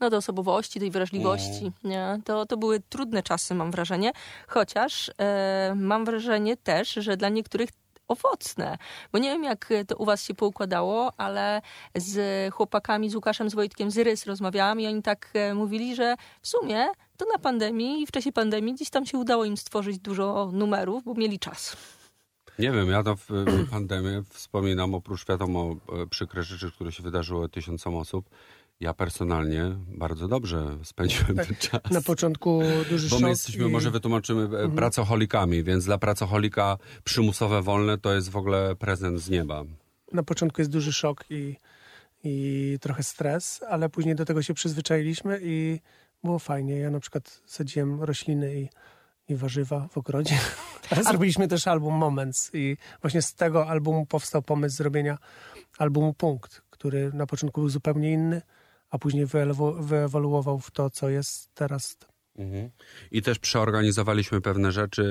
no, 0.00 0.10
do 0.10 0.16
osobowości, 0.16 0.80
tej 0.80 0.90
wrażliwości. 0.90 1.60
Mm. 1.60 1.72
Nie? 1.84 2.20
To, 2.24 2.46
to 2.46 2.56
były 2.56 2.80
trudne 2.80 3.22
czasy, 3.22 3.54
mam 3.54 3.70
wrażenie. 3.70 4.12
Chociaż 4.48 5.10
e, 5.18 5.74
mam 5.76 6.04
wrażenie 6.04 6.56
też, 6.56 6.92
że 6.92 7.16
dla 7.16 7.28
niektórych 7.28 7.70
owocne. 8.12 8.78
Bo 9.12 9.18
nie 9.18 9.30
wiem, 9.30 9.44
jak 9.44 9.68
to 9.88 9.96
u 9.96 10.04
was 10.04 10.24
się 10.24 10.34
poukładało, 10.34 11.12
ale 11.16 11.62
z 11.94 12.54
chłopakami, 12.54 13.10
z 13.10 13.14
Łukaszem, 13.14 13.50
z 13.50 13.54
Wojtkiem 13.54 13.90
z 13.90 13.98
Rys 13.98 14.26
rozmawiałam 14.26 14.80
i 14.80 14.86
oni 14.86 15.02
tak 15.02 15.30
e, 15.34 15.54
mówili, 15.54 15.96
że 15.96 16.16
w 16.42 16.48
sumie 16.48 16.86
to 17.16 17.24
na 17.32 17.38
pandemii 17.38 18.02
i 18.02 18.06
w 18.06 18.10
czasie 18.10 18.32
pandemii 18.32 18.74
gdzieś 18.74 18.90
tam 18.90 19.06
się 19.06 19.18
udało 19.18 19.44
im 19.44 19.56
stworzyć 19.56 19.98
dużo 19.98 20.50
numerów, 20.52 21.04
bo 21.04 21.14
mieli 21.14 21.38
czas. 21.38 21.76
Nie 22.58 22.72
wiem, 22.72 22.90
ja 22.90 23.02
to 23.02 23.16
w 23.16 23.28
pandemii 23.70 24.22
wspominam, 24.30 24.94
oprócz 24.94 25.26
wiadomo 25.26 25.76
e, 26.02 26.06
przykre 26.06 26.42
rzeczy, 26.42 26.70
które 26.70 26.92
się 26.92 27.02
wydarzyły 27.02 27.48
tysiącom 27.48 27.96
osób, 27.96 28.30
ja 28.82 28.94
personalnie 28.94 29.76
bardzo 29.86 30.28
dobrze 30.28 30.78
spędziłem 30.82 31.36
tak, 31.36 31.46
ten 31.46 31.56
czas. 31.70 31.90
Na 31.90 32.00
początku 32.00 32.62
duży 32.90 33.08
Bo 33.08 33.18
my 33.18 33.28
jesteśmy, 33.28 33.68
i... 33.68 33.70
może 33.70 33.90
wytłumaczymy, 33.90 34.42
mhm. 34.42 34.72
pracocholikami, 34.72 35.62
więc 35.62 35.84
dla 35.84 35.98
pracocholika 35.98 36.78
przymusowe 37.04 37.62
wolne 37.62 37.98
to 37.98 38.14
jest 38.14 38.30
w 38.30 38.36
ogóle 38.36 38.76
prezent 38.76 39.20
z 39.20 39.30
nieba. 39.30 39.64
Na 40.12 40.22
początku 40.22 40.60
jest 40.60 40.70
duży 40.70 40.92
szok 40.92 41.24
i, 41.30 41.56
i 42.24 42.78
trochę 42.80 43.02
stres, 43.02 43.62
ale 43.68 43.88
później 43.88 44.14
do 44.14 44.24
tego 44.24 44.42
się 44.42 44.54
przyzwyczailiśmy 44.54 45.40
i 45.42 45.80
było 46.24 46.38
fajnie. 46.38 46.78
Ja 46.78 46.90
na 46.90 47.00
przykład 47.00 47.40
sadziłem 47.46 48.02
rośliny 48.02 48.54
i, 48.60 48.68
i 49.32 49.36
warzywa 49.36 49.88
w 49.88 49.98
ogrodzie. 49.98 50.38
Ale 50.90 51.04
zrobiliśmy 51.04 51.48
też 51.48 51.66
album 51.66 51.94
Moments 51.94 52.50
i 52.54 52.76
właśnie 53.00 53.22
z 53.22 53.34
tego 53.34 53.68
albumu 53.68 54.06
powstał 54.06 54.42
pomysł 54.42 54.76
zrobienia 54.76 55.18
albumu 55.78 56.14
Punkt, 56.14 56.62
który 56.70 57.12
na 57.12 57.26
początku 57.26 57.60
był 57.60 57.70
zupełnie 57.70 58.12
inny, 58.12 58.42
a 58.92 58.98
później 58.98 59.26
wyewoluował 59.80 60.58
w 60.58 60.70
to, 60.70 60.90
co 60.90 61.08
jest 61.08 61.54
teraz. 61.54 61.96
Mhm. 62.36 62.70
I 63.10 63.22
też 63.22 63.38
przeorganizowaliśmy 63.38 64.40
pewne 64.40 64.72
rzeczy, 64.72 65.04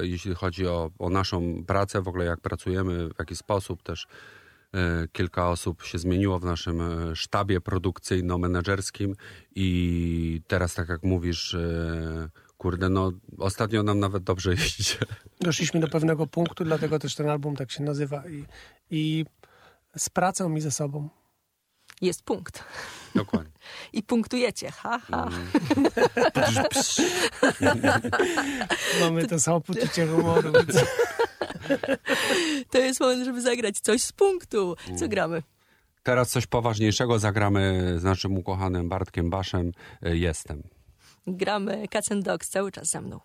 jeśli 0.00 0.34
chodzi 0.34 0.66
o, 0.66 0.90
o 0.98 1.10
naszą 1.10 1.64
pracę, 1.64 2.02
w 2.02 2.08
ogóle 2.08 2.24
jak 2.24 2.40
pracujemy, 2.40 3.08
w 3.08 3.18
jaki 3.18 3.36
sposób 3.36 3.82
też. 3.82 4.06
E, 4.74 5.08
kilka 5.12 5.50
osób 5.50 5.82
się 5.82 5.98
zmieniło 5.98 6.38
w 6.38 6.44
naszym 6.44 6.80
e, 6.80 7.16
sztabie 7.16 7.60
produkcyjno-menedżerskim 7.60 9.14
i 9.54 10.40
teraz, 10.46 10.74
tak 10.74 10.88
jak 10.88 11.02
mówisz, 11.02 11.54
e, 11.54 12.28
kurde, 12.58 12.88
no 12.88 13.12
ostatnio 13.38 13.82
nam 13.82 13.98
nawet 13.98 14.22
dobrze 14.22 14.50
jeździ. 14.60 14.94
Doszliśmy 15.40 15.80
do 15.80 15.88
pewnego 15.88 16.26
punktu, 16.26 16.64
dlatego 16.64 16.98
też 16.98 17.14
ten 17.14 17.28
album 17.28 17.56
tak 17.56 17.70
się 17.70 17.82
nazywa 17.82 18.28
i, 18.28 18.44
i 18.90 19.24
z 19.96 20.10
pracą 20.10 20.56
i 20.56 20.60
ze 20.60 20.70
sobą 20.70 21.08
jest 22.00 22.22
punkt. 22.22 22.64
Dokładnie. 23.14 23.52
I 23.92 24.02
punktujecie. 24.02 24.70
Ha, 24.70 24.98
ha. 24.98 25.28
Mm. 25.28 25.88
Mamy 29.00 29.26
to 29.26 29.40
samo 29.40 29.60
poczucie 29.60 30.06
humoru. 30.06 30.52
to 32.70 32.78
jest 32.78 33.00
moment, 33.00 33.24
żeby 33.24 33.40
zagrać 33.40 33.80
coś 33.80 34.02
z 34.02 34.12
punktu. 34.12 34.76
Co 34.96 35.08
gramy? 35.08 35.42
Teraz 36.02 36.30
coś 36.30 36.46
poważniejszego 36.46 37.18
zagramy 37.18 37.94
z 37.98 38.04
naszym 38.04 38.38
ukochanym 38.38 38.88
Bartkiem 38.88 39.30
Baszem. 39.30 39.72
E, 40.02 40.16
jestem. 40.16 40.62
Gramy 41.26 41.88
Cats 41.88 42.12
and 42.12 42.24
Dogs 42.24 42.48
cały 42.48 42.72
czas 42.72 42.90
ze 42.90 43.00
mną. 43.00 43.20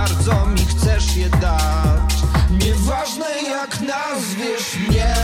Bardzo 0.00 0.46
mi 0.46 0.66
chcesz 0.66 1.16
je 1.16 1.28
dać. 1.28 2.14
Nieważne 2.50 3.26
jak 3.42 3.80
nazwiesz 3.80 4.76
mnie 4.88 5.14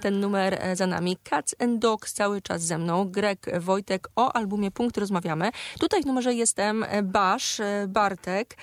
Ten 0.00 0.20
numer 0.20 0.54
e, 0.60 0.76
za 0.76 0.86
nami. 0.86 1.16
Cats 1.24 1.54
and 1.58 1.78
Dogs 1.78 2.12
cały 2.12 2.42
czas 2.42 2.62
ze 2.62 2.78
mną. 2.78 3.04
Greg, 3.04 3.60
Wojtek, 3.60 4.08
o 4.16 4.32
albumie 4.32 4.70
Punkt 4.70 4.98
rozmawiamy. 4.98 5.50
Tutaj 5.80 6.02
w 6.02 6.06
numerze 6.06 6.34
jestem 6.34 6.84
e, 6.88 7.02
Basz, 7.02 7.60
e, 7.60 7.86
Bartek. 7.88 8.56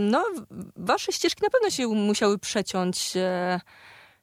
No, 0.00 0.24
wasze 0.76 1.12
ścieżki 1.12 1.42
na 1.42 1.50
pewno 1.50 1.70
się 1.70 1.88
musiały 1.88 2.38
przeciąć. 2.38 3.12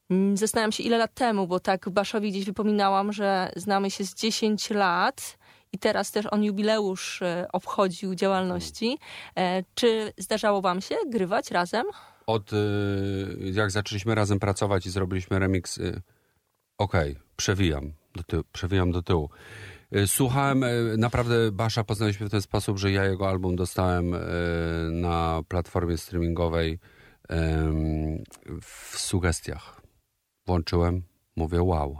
mm, 0.09 0.37
Zastanawiam 0.37 0.71
się, 0.71 0.83
ile 0.83 0.97
lat 0.97 1.13
temu, 1.13 1.47
bo 1.47 1.59
tak 1.59 1.89
Baszowi 1.89 2.31
gdzieś 2.31 2.45
wypominałam, 2.45 3.13
że 3.13 3.51
znamy 3.55 3.91
się 3.91 4.03
z 4.03 4.13
10 4.13 4.69
lat 4.69 5.37
i 5.71 5.77
teraz 5.79 6.11
też 6.11 6.25
on 6.31 6.43
jubileusz 6.43 7.19
obchodził 7.53 8.15
działalności. 8.15 8.97
Czy 9.75 10.13
zdarzało 10.17 10.61
wam 10.61 10.81
się 10.81 10.95
grywać 11.07 11.51
razem? 11.51 11.85
Od 12.27 12.53
y, 12.53 12.57
jak 13.39 13.71
zaczęliśmy 13.71 14.15
razem 14.15 14.39
pracować 14.39 14.85
i 14.85 14.89
zrobiliśmy 14.89 15.39
remix, 15.39 15.79
okej, 16.77 17.15
przewijam, 17.35 17.93
do 18.15 18.23
tyłu, 18.23 18.43
przewijam 18.51 18.91
do 18.91 19.01
tyłu. 19.01 19.29
Y, 19.95 20.07
Słuchałem, 20.07 20.63
y, 20.63 20.95
naprawdę 20.97 21.51
Basza 21.51 21.83
poznaliśmy 21.83 22.27
w 22.27 22.31
ten 22.31 22.41
sposób, 22.41 22.77
że 22.77 22.91
ja 22.91 23.05
jego 23.05 23.29
album 23.29 23.55
dostałem 23.55 24.13
y, 24.13 24.19
na 24.91 25.41
platformie 25.47 25.97
streamingowej 25.97 26.79
w 28.61 28.97
sugestiach. 28.97 29.81
Włączyłem, 30.47 31.03
mówię 31.35 31.61
wow. 31.61 31.99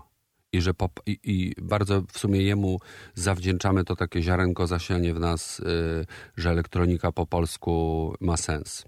I, 0.53 0.61
że 0.61 0.73
pop, 0.73 0.99
i, 1.05 1.19
I 1.23 1.53
bardzo 1.61 2.01
w 2.01 2.17
sumie 2.17 2.41
jemu 2.41 2.79
zawdzięczamy 3.13 3.83
to 3.83 3.95
takie 3.95 4.21
ziarenko 4.21 4.67
zasianie 4.67 5.13
w 5.13 5.19
nas, 5.19 5.61
że 6.37 6.49
elektronika 6.49 7.11
po 7.11 7.25
polsku 7.25 8.13
ma 8.19 8.37
sens. 8.37 8.85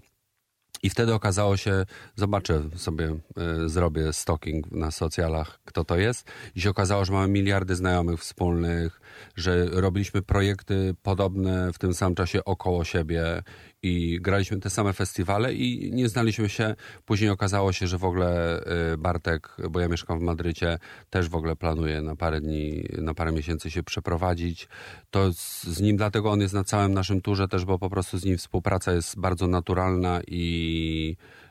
I 0.82 0.90
wtedy 0.90 1.14
okazało 1.14 1.56
się, 1.56 1.84
zobaczę 2.16 2.62
sobie, 2.76 3.16
y, 3.64 3.68
zrobię 3.68 4.12
stalking 4.12 4.72
na 4.72 4.90
socjalach, 4.90 5.58
kto 5.64 5.84
to 5.84 5.96
jest. 5.96 6.26
I 6.54 6.60
się 6.60 6.70
okazało, 6.70 7.04
że 7.04 7.12
mamy 7.12 7.28
miliardy 7.28 7.76
znajomych 7.76 8.20
wspólnych, 8.20 9.00
że 9.36 9.66
robiliśmy 9.66 10.22
projekty 10.22 10.94
podobne 11.02 11.72
w 11.72 11.78
tym 11.78 11.94
samym 11.94 12.14
czasie 12.14 12.44
około 12.44 12.84
siebie 12.84 13.42
i 13.82 14.18
graliśmy 14.20 14.60
te 14.60 14.70
same 14.70 14.92
festiwale 14.92 15.54
i 15.54 15.92
nie 15.92 16.08
znaliśmy 16.08 16.48
się. 16.48 16.74
Później 17.04 17.30
okazało 17.30 17.72
się, 17.72 17.86
że 17.86 17.98
w 17.98 18.04
ogóle 18.04 18.60
y, 18.92 18.98
Bartek, 18.98 19.56
bo 19.70 19.80
ja 19.80 19.88
mieszkam 19.88 20.18
w 20.18 20.22
Madrycie, 20.22 20.78
też 21.10 21.28
w 21.28 21.34
ogóle 21.34 21.56
planuje 21.56 22.02
na 22.02 22.16
parę 22.16 22.40
dni, 22.40 22.84
na 22.98 23.14
parę 23.14 23.32
miesięcy 23.32 23.70
się 23.70 23.82
przeprowadzić. 23.82 24.68
To 25.10 25.32
z, 25.32 25.62
z 25.62 25.80
nim, 25.80 25.96
dlatego 25.96 26.30
on 26.30 26.40
jest 26.40 26.54
na 26.54 26.64
całym 26.64 26.94
naszym 26.94 27.20
turze 27.20 27.48
też, 27.48 27.64
bo 27.64 27.78
po 27.78 27.90
prostu 27.90 28.18
z 28.18 28.24
nim 28.24 28.38
współpraca 28.38 28.92
jest 28.92 29.20
bardzo 29.20 29.46
naturalna 29.46 30.20
i 30.26 30.65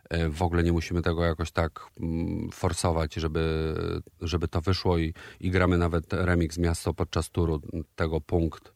e, 0.10 0.30
w 0.30 0.42
ogóle 0.42 0.64
nie 0.64 0.72
musimy 0.72 1.02
tego 1.02 1.24
jakoś 1.24 1.52
tak 1.52 1.88
mm, 2.00 2.50
forsować, 2.52 3.14
żeby, 3.14 3.74
żeby 4.22 4.48
to 4.48 4.62
wyszło 4.62 4.98
i, 4.98 5.14
i 5.40 5.52
gramy 5.52 5.78
nawet 5.78 6.14
remix 6.14 6.58
miasto 6.58 6.94
podczas 6.94 7.30
turu 7.30 7.62
tego 7.96 8.22
punkt 8.22 8.74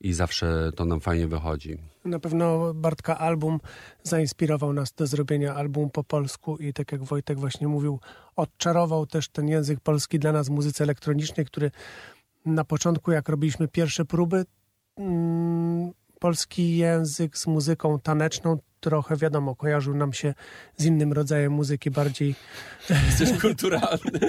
i 0.00 0.12
zawsze 0.12 0.70
to 0.76 0.84
nam 0.84 1.00
fajnie 1.00 1.28
wychodzi. 1.28 1.78
Na 2.04 2.18
pewno 2.18 2.74
Bartka 2.74 3.18
album 3.18 3.60
zainspirował 4.02 4.72
nas 4.72 4.92
do 4.92 5.06
zrobienia 5.06 5.54
albumu 5.54 5.90
po 5.90 6.04
polsku 6.04 6.56
i 6.56 6.72
tak 6.72 6.92
jak 6.92 7.04
Wojtek 7.04 7.38
właśnie 7.38 7.68
mówił, 7.68 8.00
odczarował 8.36 9.06
też 9.06 9.28
ten 9.28 9.48
język 9.48 9.80
polski 9.80 10.18
dla 10.18 10.32
nas 10.32 10.48
w 10.48 10.50
muzyce 10.50 10.84
elektronicznej, 10.84 11.46
który 11.46 11.70
na 12.46 12.64
początku, 12.64 13.12
jak 13.12 13.28
robiliśmy 13.28 13.68
pierwsze 13.68 14.04
próby, 14.04 14.44
mm, 14.96 15.92
polski 16.20 16.76
język 16.76 17.38
z 17.38 17.46
muzyką 17.46 18.00
taneczną 18.00 18.58
trochę, 18.80 19.16
wiadomo, 19.16 19.56
kojarzył 19.56 19.94
nam 19.94 20.12
się 20.12 20.34
z 20.76 20.84
innym 20.84 21.12
rodzajem 21.12 21.52
muzyki, 21.52 21.90
bardziej 21.90 22.34
Jesteś 23.06 23.40
kulturalny. 23.40 24.20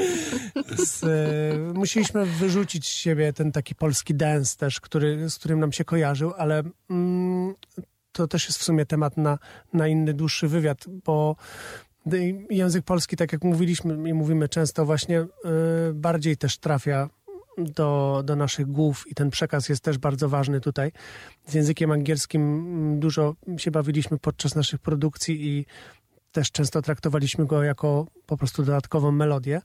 z, 0.78 1.04
e, 1.04 1.74
musieliśmy 1.74 2.26
wyrzucić 2.26 2.88
z 2.88 2.92
siebie 2.92 3.34
ten 3.34 3.52
taki 3.52 3.76
polski 3.76 4.16
dance 4.16 4.58
też, 4.58 4.82
który, 4.82 5.30
z 5.30 5.36
którym 5.36 5.60
nam 5.60 5.72
się 5.72 5.86
kojarzył, 5.86 6.34
ale 6.38 6.64
mm, 6.90 7.56
to 8.12 8.28
też 8.28 8.48
jest 8.48 8.60
w 8.60 8.64
sumie 8.64 8.86
temat 8.86 9.18
na, 9.18 9.38
na 9.74 9.88
inny, 9.88 10.14
dłuższy 10.14 10.48
wywiad, 10.48 10.86
bo 11.06 11.36
język 12.50 12.86
polski, 12.86 13.18
tak 13.18 13.34
jak 13.34 13.44
mówiliśmy 13.44 14.10
i 14.10 14.14
mówimy 14.14 14.50
często 14.50 14.86
właśnie, 14.86 15.20
y, 15.20 15.28
bardziej 15.94 16.38
też 16.38 16.58
trafia 16.58 17.10
do, 17.58 18.22
do 18.26 18.36
naszych 18.36 18.68
głów 18.68 19.06
i 19.08 19.16
ten 19.16 19.30
przekaz 19.30 19.70
jest 19.70 19.84
też 19.84 19.98
bardzo 19.98 20.30
ważny 20.30 20.62
tutaj. 20.62 20.92
Z 21.46 21.54
językiem 21.54 21.92
angielskim 21.92 22.42
mm, 22.42 23.00
dużo 23.00 23.36
się 23.58 23.72
bawiliśmy 23.72 24.18
podczas 24.18 24.56
naszych 24.56 24.80
produkcji 24.80 25.48
i 25.48 25.66
też 26.32 26.52
często 26.52 26.82
traktowaliśmy 26.82 27.46
go 27.46 27.64
jako 27.64 28.08
po 28.26 28.38
prostu 28.38 28.64
dodatkową 28.64 29.12
melodię. 29.12 29.62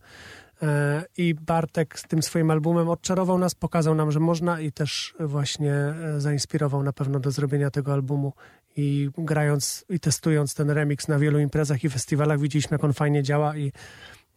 E, 0.62 1.04
I 1.16 1.34
Bartek 1.34 1.98
z 1.98 2.02
tym 2.02 2.22
swoim 2.22 2.50
albumem 2.50 2.88
odczarował 2.88 3.38
nas, 3.38 3.54
pokazał 3.54 3.94
nam, 3.94 4.12
że 4.12 4.20
można 4.20 4.60
i 4.60 4.72
też 4.72 5.14
właśnie 5.20 5.74
e, 5.74 6.20
zainspirował 6.20 6.82
na 6.82 6.92
pewno 6.92 7.20
do 7.20 7.30
zrobienia 7.30 7.70
tego 7.70 7.92
albumu. 7.92 8.32
I 8.76 9.10
grając 9.18 9.84
i 9.88 10.00
testując 10.00 10.54
ten 10.54 10.70
remix 10.70 11.08
na 11.08 11.18
wielu 11.18 11.38
imprezach 11.38 11.84
i 11.84 11.90
festiwalach, 11.90 12.40
widzieliśmy, 12.40 12.74
jak 12.74 12.84
on 12.84 12.92
fajnie 12.92 13.22
działa 13.22 13.56
i, 13.56 13.72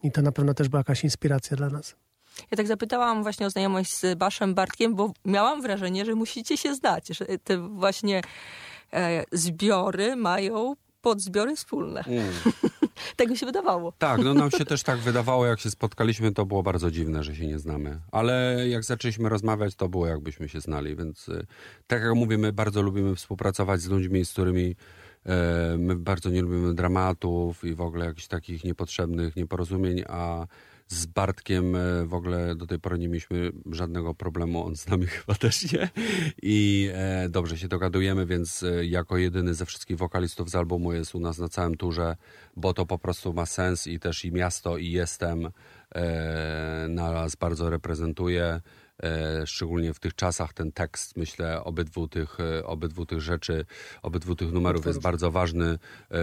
i 0.04 0.12
to 0.12 0.22
na 0.22 0.32
pewno 0.32 0.54
też 0.54 0.70
była 0.70 0.80
jakaś 0.80 1.04
inspiracja 1.04 1.58
dla 1.58 1.70
nas. 1.70 1.96
Ja 2.52 2.58
tak 2.58 2.68
zapytałam 2.68 3.24
właśnie 3.24 3.46
o 3.46 3.50
znajomość 3.50 3.94
z 3.94 4.18
Baszem 4.18 4.54
Bartkiem, 4.54 4.96
bo 4.96 5.14
miałam 5.26 5.62
wrażenie, 5.62 6.06
że 6.06 6.16
musicie 6.16 6.58
się 6.58 6.76
znać, 6.76 7.08
że 7.08 7.26
te 7.26 7.58
właśnie 7.58 8.22
e, 8.94 9.24
zbiory 9.32 10.16
mają 10.16 10.76
podzbiory 11.02 11.56
wspólne. 11.56 12.04
Mm. 12.08 12.34
Tego 13.16 13.36
się 13.36 13.46
wydawało. 13.46 13.94
Tak, 13.98 14.22
no 14.24 14.34
nam 14.34 14.52
się 14.52 14.66
też 14.72 14.84
tak 14.84 15.00
wydawało, 15.00 15.46
jak 15.46 15.60
się 15.60 15.72
spotkaliśmy, 15.72 16.32
to 16.32 16.46
było 16.46 16.64
bardzo 16.64 16.92
dziwne, 16.92 17.24
że 17.24 17.36
się 17.36 17.48
nie 17.48 17.60
znamy. 17.60 18.00
Ale 18.12 18.64
jak 18.68 18.84
zaczęliśmy 18.84 19.30
rozmawiać, 19.30 19.76
to 19.76 19.90
było 19.90 20.08
jakbyśmy 20.08 20.50
się 20.50 20.62
znali, 20.62 20.96
więc 20.96 21.30
y, 21.30 21.46
tak 21.88 22.02
jak 22.02 22.16
mówię, 22.16 22.38
my 22.38 22.54
bardzo 22.54 22.82
lubimy 22.82 23.16
współpracować 23.16 23.82
z 23.82 23.90
ludźmi, 23.90 24.26
z 24.26 24.32
którymi 24.32 24.76
e, 25.26 25.76
my 25.78 25.96
bardzo 25.96 26.30
nie 26.30 26.42
lubimy 26.42 26.74
dramatów 26.74 27.64
i 27.64 27.76
w 27.76 27.82
ogóle 27.82 28.06
jakichś 28.06 28.28
takich 28.28 28.64
niepotrzebnych 28.64 29.36
nieporozumień, 29.36 30.04
a 30.08 30.48
z 30.90 31.06
Bartkiem 31.06 31.76
e, 31.76 32.06
w 32.06 32.14
ogóle 32.14 32.56
do 32.56 32.68
tej 32.68 32.80
pory 32.80 33.00
nie 33.00 33.08
mieliśmy 33.08 33.52
żadnego 33.72 34.14
problemu, 34.14 34.66
on 34.66 34.76
z 34.76 34.88
nami 34.88 35.08
chyba 35.18 35.36
też 35.36 35.74
nie. 35.74 35.90
I 36.42 36.90
e, 36.94 37.30
dobrze 37.30 37.58
się 37.58 37.68
dogadujemy, 37.68 38.26
więc 38.26 38.64
e, 38.64 38.86
jako 38.86 39.18
jedyny 39.18 39.54
ze 39.54 39.66
wszystkich 39.66 39.98
wokalistów 39.98 40.50
z 40.50 40.56
albumu 40.56 40.94
jest 40.94 41.16
u 41.16 41.20
nas 41.20 41.38
na 41.38 41.50
całym 41.50 41.78
turze, 41.78 42.16
bo 42.56 42.74
to 42.74 42.86
po 42.86 42.98
prostu 42.98 43.34
ma 43.34 43.46
sens 43.46 43.88
i 43.88 44.00
też 44.00 44.26
i 44.26 44.32
miasto, 44.32 44.78
i 44.78 44.92
jestem 44.92 45.50
nas 46.90 47.36
bardzo 47.36 47.70
reprezentuje. 47.70 48.62
E, 49.04 49.48
szczególnie 49.48 49.94
w 49.94 50.00
tych 50.00 50.16
czasach 50.16 50.54
ten 50.54 50.72
tekst, 50.72 51.18
myślę, 51.18 51.64
obydwu 51.64 52.08
tych, 52.08 52.40
e, 52.40 52.66
obydwu 52.66 53.06
tych 53.06 53.22
rzeczy, 53.22 53.66
obydwu 54.02 54.36
tych 54.36 54.52
numerów 54.52 54.86
jest 54.86 55.02
bardzo 55.02 55.32
ważny. 55.32 55.80
E, 56.12 56.20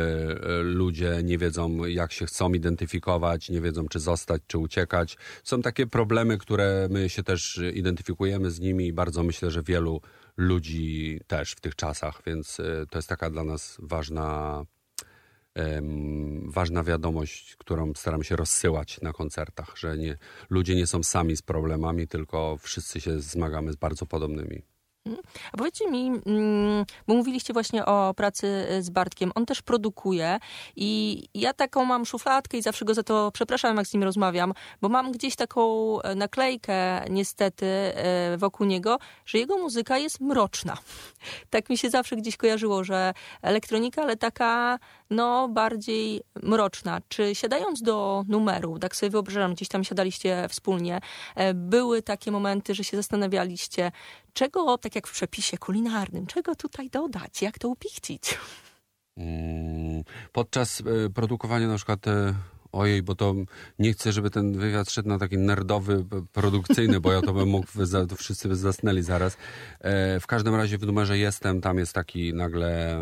ludzie 0.62 1.20
nie 1.24 1.38
wiedzą, 1.38 1.84
jak 1.84 2.12
się 2.12 2.26
chcą 2.26 2.52
identyfikować, 2.52 3.50
nie 3.50 3.60
wiedzą, 3.60 3.88
czy 3.88 4.00
zostać, 4.00 4.42
czy 4.46 4.58
uciekać. 4.58 5.16
Są 5.44 5.62
takie 5.62 5.86
problemy, 5.86 6.38
które 6.38 6.88
my 6.90 7.08
się 7.08 7.22
też 7.22 7.60
identyfikujemy 7.74 8.50
z 8.50 8.60
nimi 8.60 8.86
i 8.86 8.92
bardzo 8.92 9.22
myślę, 9.22 9.50
że 9.50 9.62
wielu 9.62 10.00
ludzi 10.36 11.20
też 11.26 11.52
w 11.52 11.60
tych 11.60 11.76
czasach, 11.76 12.22
więc 12.26 12.56
to 12.90 12.98
jest 12.98 13.08
taka 13.08 13.30
dla 13.30 13.44
nas 13.44 13.76
ważna 13.78 14.62
ważna 16.42 16.82
wiadomość, 16.82 17.56
którą 17.56 17.92
staram 17.94 18.24
się 18.24 18.36
rozsyłać 18.36 19.00
na 19.00 19.12
koncertach, 19.12 19.76
że 19.76 19.98
nie, 19.98 20.18
ludzie 20.50 20.74
nie 20.74 20.86
są 20.86 21.02
sami 21.02 21.36
z 21.36 21.42
problemami, 21.42 22.08
tylko 22.08 22.56
wszyscy 22.60 23.00
się 23.00 23.20
zmagamy 23.20 23.72
z 23.72 23.76
bardzo 23.76 24.06
podobnymi. 24.06 24.62
A 25.52 25.56
powiedzcie 25.56 25.90
mi, 25.90 26.06
mm, 26.06 26.84
bo 27.06 27.14
mówiliście 27.14 27.52
właśnie 27.52 27.84
o 27.84 28.14
pracy 28.14 28.66
z 28.80 28.90
Bartkiem, 28.90 29.32
on 29.34 29.46
też 29.46 29.62
produkuje 29.62 30.38
i 30.76 31.22
ja 31.34 31.52
taką 31.52 31.84
mam 31.84 32.06
szufladkę 32.06 32.58
i 32.58 32.62
zawsze 32.62 32.84
go 32.84 32.94
za 32.94 33.02
to 33.02 33.30
przepraszam, 33.32 33.76
jak 33.76 33.86
z 33.86 33.94
nim 33.94 34.02
rozmawiam, 34.02 34.52
bo 34.80 34.88
mam 34.88 35.12
gdzieś 35.12 35.36
taką 35.36 35.62
e, 36.02 36.14
naklejkę 36.14 37.04
niestety 37.10 37.66
e, 37.66 38.36
wokół 38.38 38.66
niego, 38.66 38.98
że 39.26 39.38
jego 39.38 39.58
muzyka 39.58 39.98
jest 39.98 40.20
mroczna. 40.20 40.76
Tak 41.50 41.70
mi 41.70 41.78
się 41.78 41.90
zawsze 41.90 42.16
gdzieś 42.16 42.36
kojarzyło, 42.36 42.84
że 42.84 43.14
elektronika, 43.42 44.02
ale 44.02 44.16
taka 44.16 44.78
no 45.10 45.48
bardziej 45.48 46.22
mroczna. 46.42 47.00
Czy 47.08 47.34
siadając 47.34 47.82
do 47.82 48.24
numeru, 48.28 48.78
tak 48.78 48.96
sobie 48.96 49.10
wyobrażam, 49.10 49.54
gdzieś 49.54 49.68
tam 49.68 49.84
siadaliście 49.84 50.46
wspólnie, 50.48 51.00
e, 51.34 51.54
były 51.54 52.02
takie 52.02 52.30
momenty, 52.30 52.74
że 52.74 52.84
się 52.84 52.96
zastanawialiście, 52.96 53.92
czego, 54.32 54.78
tak 54.78 54.94
jak 54.94 55.06
w 55.06 55.12
przepisie 55.12 55.58
kulinarnym, 55.58 56.26
czego 56.26 56.54
tutaj 56.54 56.90
dodać, 56.90 57.42
jak 57.42 57.58
to 57.58 57.68
upichcić? 57.68 58.38
Mm, 59.16 60.04
podczas 60.32 60.80
e, 60.80 61.10
produkowania 61.10 61.68
na 61.68 61.76
przykład 61.76 62.06
e, 62.06 62.34
ojej, 62.72 63.02
bo 63.02 63.14
to 63.14 63.34
nie 63.78 63.92
chcę, 63.92 64.12
żeby 64.12 64.30
ten 64.30 64.58
wywiad 64.58 64.90
szedł 64.90 65.08
na 65.08 65.18
taki 65.18 65.38
nerdowy, 65.38 66.04
produkcyjny, 66.32 67.00
bo 67.00 67.12
ja 67.12 67.22
to 67.22 67.32
bym 67.32 67.48
mógł, 67.48 67.66
to 68.08 68.16
wszyscy 68.16 68.48
by 68.48 68.56
zasnęli 68.56 69.02
zaraz. 69.02 69.36
E, 69.80 70.20
w 70.20 70.26
każdym 70.26 70.54
razie 70.54 70.78
w 70.78 70.86
numerze 70.86 71.18
jestem, 71.18 71.60
tam 71.60 71.78
jest 71.78 71.92
taki 71.92 72.34
nagle, 72.34 72.96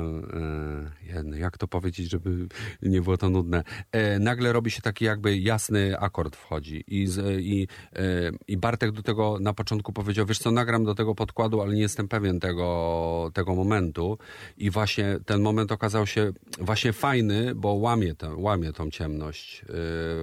e, 1.14 1.38
jak 1.38 1.58
to 1.58 1.68
powiedzieć, 1.68 2.10
żeby 2.10 2.48
nie 2.82 3.02
było 3.02 3.16
to 3.16 3.30
nudne, 3.30 3.64
e, 3.92 4.18
nagle 4.18 4.52
robi 4.52 4.70
się 4.70 4.82
taki 4.82 5.04
jakby 5.04 5.38
jasny 5.38 5.98
akord 5.98 6.36
wchodzi 6.36 6.84
i, 6.86 7.08
i, 7.38 7.68
e, 7.92 8.30
i 8.48 8.56
Bartek 8.56 8.92
do 8.92 9.02
tego 9.02 9.38
na 9.40 9.52
początku 9.52 9.92
powiedział, 9.92 10.26
wiesz 10.26 10.38
co, 10.38 10.50
nagram 10.50 10.84
do 10.84 10.94
tego 10.94 11.14
podkładu, 11.14 11.60
ale 11.60 11.74
nie 11.74 11.80
jestem 11.80 12.08
pewien 12.08 12.40
tego, 12.40 13.30
tego 13.34 13.54
momentu. 13.54 14.18
I 14.56 14.70
właśnie 14.70 15.18
ten 15.26 15.42
moment 15.42 15.72
okazał 15.72 16.06
się 16.06 16.32
właśnie 16.60 16.92
fajny, 16.92 17.54
bo 17.54 17.72
łamie, 17.72 18.14
ten, 18.14 18.34
łamie 18.36 18.72
tą 18.72 18.90
ciemność 18.90 19.53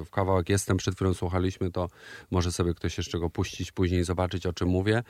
w 0.05 0.09
kawałek 0.11 0.49
Jestem, 0.49 0.77
przed 0.77 0.95
chwilą 0.95 1.13
słuchaliśmy, 1.13 1.71
to 1.71 1.89
może 2.31 2.51
sobie 2.51 2.73
ktoś 2.73 2.97
jeszcze 2.97 3.19
go 3.19 3.29
puścić 3.29 3.71
później, 3.71 4.03
zobaczyć 4.03 4.45
o 4.45 4.53
czym 4.53 4.67
mówię. 4.67 5.03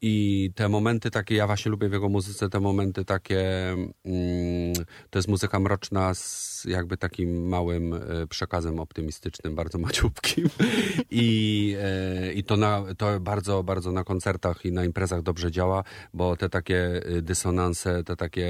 I 0.00 0.50
te 0.54 0.68
momenty 0.68 1.10
takie, 1.10 1.34
ja 1.34 1.46
właśnie 1.46 1.70
lubię 1.70 1.88
w 1.88 1.92
jego 1.92 2.08
muzyce 2.08 2.48
te 2.48 2.60
momenty 2.60 3.04
takie, 3.04 3.72
mm, 4.04 4.74
to 5.10 5.18
jest 5.18 5.28
muzyka 5.28 5.60
mroczna 5.60 6.14
z 6.14 6.64
jakby 6.64 6.96
takim 6.96 7.48
małym 7.48 7.94
e, 7.94 8.26
przekazem 8.28 8.80
optymistycznym, 8.80 9.54
bardzo 9.54 9.78
maciubkim. 9.78 10.48
I, 11.10 11.76
e, 11.80 12.32
i 12.32 12.44
to, 12.44 12.56
na, 12.56 12.84
to 12.98 13.20
bardzo, 13.20 13.62
bardzo 13.62 13.92
na 13.92 14.04
koncertach 14.04 14.64
i 14.64 14.72
na 14.72 14.84
imprezach 14.84 15.22
dobrze 15.22 15.50
działa, 15.50 15.84
bo 16.14 16.36
te 16.36 16.48
takie 16.48 17.00
dysonanse, 17.22 18.04
te 18.04 18.16
takie 18.16 18.48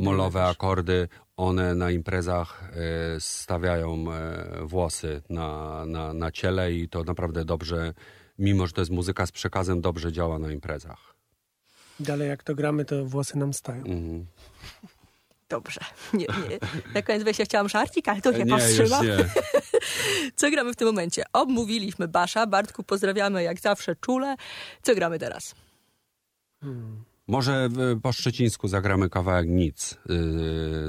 molowe 0.00 0.44
akordy, 0.44 1.08
one 1.40 1.74
na 1.74 1.90
imprezach 1.90 2.70
e, 3.16 3.20
stawiają 3.20 4.12
e, 4.12 4.64
włosy 4.64 5.22
na, 5.30 5.82
na, 5.86 6.12
na 6.12 6.30
ciele 6.30 6.72
i 6.72 6.88
to 6.88 7.04
naprawdę 7.04 7.44
dobrze, 7.44 7.94
mimo 8.38 8.66
że 8.66 8.72
to 8.72 8.80
jest 8.80 8.90
muzyka 8.90 9.26
z 9.26 9.32
przekazem, 9.32 9.80
dobrze 9.80 10.12
działa 10.12 10.38
na 10.38 10.52
imprezach. 10.52 11.14
Dalej 12.00 12.28
jak 12.28 12.42
to 12.42 12.54
gramy, 12.54 12.84
to 12.84 13.04
włosy 13.04 13.38
nam 13.38 13.52
stają. 13.52 13.84
Mhm. 13.84 14.26
Dobrze. 15.48 15.80
Nie, 16.12 16.26
nie. 16.48 16.58
Na 16.94 17.02
koniec 17.02 17.22
wejścia 17.22 17.44
chciałam 17.44 17.68
żarcik, 17.68 18.08
ale 18.08 18.20
to 18.20 18.32
się 18.32 18.44
nie, 18.44 18.52
powstrzymam. 18.52 19.06
Nie. 19.06 19.16
Co 20.36 20.50
gramy 20.50 20.72
w 20.72 20.76
tym 20.76 20.86
momencie? 20.86 21.22
Obmówiliśmy 21.32 22.08
Basza. 22.08 22.46
Bartku, 22.46 22.82
pozdrawiamy 22.82 23.42
jak 23.42 23.60
zawsze 23.60 23.96
czule. 23.96 24.36
Co 24.82 24.94
gramy 24.94 25.18
teraz? 25.18 25.54
Hmm. 26.60 27.09
Może 27.30 27.68
po 28.02 28.12
szczecińsku 28.12 28.68
zagramy 28.68 29.10
kawałek 29.10 29.48
Nic 29.48 29.92
y, 29.92 29.96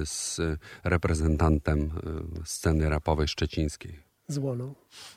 z 0.06 0.40
reprezentantem 0.84 1.80
y, 1.80 2.46
sceny 2.46 2.90
rapowej 2.90 3.28
szczecińskiej. 3.28 4.00
Z 4.28 4.38
Łoną. 4.38 4.74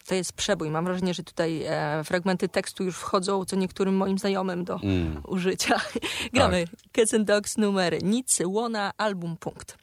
To 0.06 0.14
jest 0.14 0.32
przebój. 0.32 0.70
Mam 0.70 0.84
wrażenie, 0.84 1.14
że 1.14 1.22
tutaj 1.22 1.62
e, 1.66 2.04
fragmenty 2.04 2.48
tekstu 2.48 2.84
już 2.84 2.96
wchodzą 2.96 3.44
co 3.44 3.56
niektórym 3.56 3.96
moim 3.96 4.18
znajomym 4.18 4.64
do 4.64 4.80
mm. 4.82 5.20
użycia. 5.26 5.80
Gramy 6.32 6.64
tak. 6.66 6.92
Cats 6.92 7.14
and 7.14 7.26
Dogs 7.26 7.56
numer 7.56 8.02
Nic, 8.02 8.38
Łona, 8.46 8.92
album, 8.96 9.37
punkt. 9.37 9.78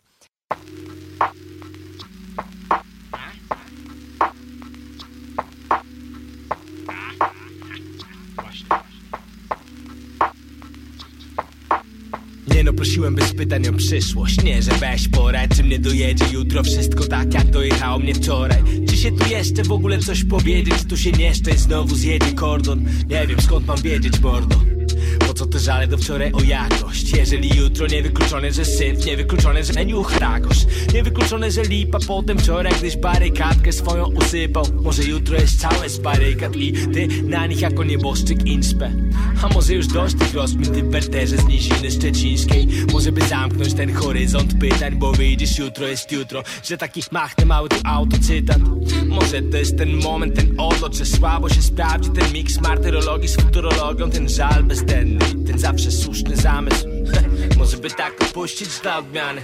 Nie 12.48 12.64
no, 12.64 12.74
prosiłem 12.74 13.16
bez 13.16 13.34
pytań 13.34 13.68
o 13.68 13.74
przyszłość. 13.74 14.44
Nie, 14.44 14.62
że 14.62 14.72
weź 14.72 15.08
porać, 15.08 15.52
czy 15.56 15.64
mnie 15.64 15.80
dojedzie 15.80 16.26
jutro 16.32 16.64
Wszystko 16.64 17.08
tak 17.08 17.34
jak 17.34 17.52
dojechało 17.52 18.00
mnie 18.00 18.16
wczoraj. 18.16 18.64
Czy 18.90 18.98
się 18.98 19.12
tu 19.12 19.30
jeszcze 19.30 19.64
w 19.64 19.72
ogóle 19.72 20.00
coś 20.00 20.24
powiedzieć? 20.24 20.76
Tu 20.90 20.98
się 20.98 21.12
nieszczęść 21.12 21.60
znowu 21.60 21.96
zjedzie 21.96 22.34
kordon? 22.34 22.86
Nie 23.10 23.28
wiem 23.28 23.42
skąd 23.42 23.68
mam 23.68 23.82
wiedzieć, 23.82 24.20
bordo 24.20 24.81
co 25.42 25.48
to 25.48 25.60
żale 25.60 25.88
do 25.88 25.98
wczoraj 25.98 26.32
o 26.32 26.42
jakość. 26.42 27.14
Jeżeli 27.18 27.58
jutro 27.58 27.88
niewykluczone, 27.88 28.52
że 28.52 28.66
syf 28.66 29.06
Niewykluczone, 29.06 29.64
że 29.64 29.86
niuch 29.86 30.18
ragosz 30.18 30.58
Niewykluczone, 30.94 31.52
że 31.52 31.64
lipa 31.64 32.00
potem 32.08 32.40
wczoraj 32.40 32.74
Gdyś 32.74 32.98
barykadkę 32.98 33.72
swoją 33.72 34.06
usypał. 34.06 34.66
Może 34.82 35.04
jutro 35.04 35.36
jest 35.36 35.60
całe 35.60 35.90
z 35.90 35.98
barykad 36.00 36.56
I 36.56 36.74
ty 36.74 37.08
na 37.24 37.48
nich 37.48 37.62
jako 37.62 37.84
nieboszczyk 37.84 38.46
inspe 38.46 38.92
A 39.44 39.48
może 39.48 39.74
już 39.74 39.88
dość 39.88 40.16
tych 40.16 40.34
rozkmin 40.34 40.72
Ty 40.72 40.84
w 40.84 41.28
z 41.28 41.46
niziny 41.46 41.92
szczecińskiej. 41.92 42.68
Może 42.94 43.12
by 43.12 43.22
zamknąć 43.22 43.74
ten 43.74 43.94
horyzont 43.94 44.60
pytań 44.60 44.96
Bo 44.96 45.12
wyjdziesz 45.12 45.60
jutro 45.60 45.88
jest 45.88 46.12
jutro 46.12 46.44
Że 46.64 46.78
taki 46.78 47.02
machnę 47.12 47.46
mały 47.46 47.70
tu 47.70 47.78
autocytat. 47.84 48.60
Może 49.06 49.42
to 49.42 49.58
jest 49.58 49.78
ten 49.78 49.96
moment, 49.96 50.36
ten 50.36 50.56
odlot 50.58 50.96
Że 50.96 51.06
słabo 51.06 51.50
się 51.50 51.62
sprawdzi 51.62 52.10
ten 52.10 52.34
miks 52.34 52.62
martyrologii 52.62 53.30
z 53.30 53.36
futurologią 53.36 54.10
Ten 54.10 54.30
żal 54.30 54.64
bezdenny, 54.64 55.26
ten 55.48 55.60
zawsze 55.60 55.92
słuszny 55.92 56.36
zamysł. 56.36 56.88
Może 57.58 57.78
by 57.78 57.90
tak 57.90 58.22
opuścić 58.22 58.80
dla 58.80 58.98
odmiany 58.98 59.42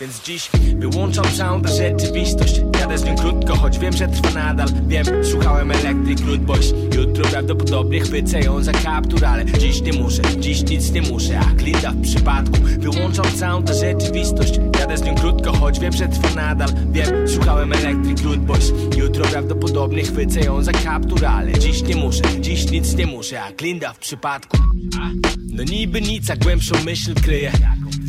więc 0.00 0.22
dziś 0.22 0.50
wyłączam 0.78 1.24
całą 1.36 1.62
tę 1.62 1.68
rzeczywistość 1.68 2.60
Jadę 2.80 2.98
z 2.98 3.04
nią 3.04 3.16
krótko, 3.16 3.56
choć 3.56 3.78
wiem, 3.78 3.92
że 3.92 4.08
trwa 4.08 4.30
nadal. 4.30 4.68
Wiem, 4.86 5.06
słuchałem 5.22 5.70
Electric 5.70 6.20
Root 6.20 6.40
Boys 6.40 6.74
Jutro 6.96 7.24
prawdopodobnie 7.24 8.00
chwycę 8.00 8.40
ją 8.40 8.62
za 8.62 8.72
kaptur 8.72 9.24
Ale 9.24 9.44
dziś 9.44 9.82
nie 9.82 9.92
muszę, 9.92 10.22
dziś 10.38 10.62
nic 10.62 10.92
nie 10.92 11.02
muszę 11.02 11.40
A 11.40 11.56
Klinda 11.56 11.90
w 11.90 12.02
przypadku. 12.02 12.58
Wyłączam 12.78 13.24
całą 13.36 13.62
tę 13.62 13.74
rzeczywistość 13.74 14.60
Jadę 14.80 14.98
z 14.98 15.02
nią 15.02 15.14
krótko, 15.14 15.52
choć 15.52 15.80
wiem, 15.80 15.92
że 15.92 16.08
trwa 16.08 16.34
nadal. 16.34 16.68
Wiem, 16.92 17.28
słuchałem 17.28 17.72
Electric 17.72 18.22
Root 18.22 18.38
Boys 18.38 18.72
Jutro 18.96 19.24
prawdopodobnie 19.24 20.02
chwycę 20.02 20.40
ją 20.40 20.62
za 20.62 20.72
kaptur 20.72 21.26
Ale 21.26 21.52
dziś 21.52 21.82
nie 21.82 21.96
muszę, 21.96 22.22
dziś 22.40 22.70
nic 22.70 22.94
nie 22.94 23.06
muszę 23.06 23.42
A 23.42 23.52
Klinda 23.52 23.92
w 23.92 23.98
przypadku. 23.98 24.58
No 25.52 25.64
niby 25.64 26.00
nic, 26.00 26.30
a 26.30 26.36
głębszą 26.36 26.74
myśl 26.84 27.14
kryje 27.14 27.52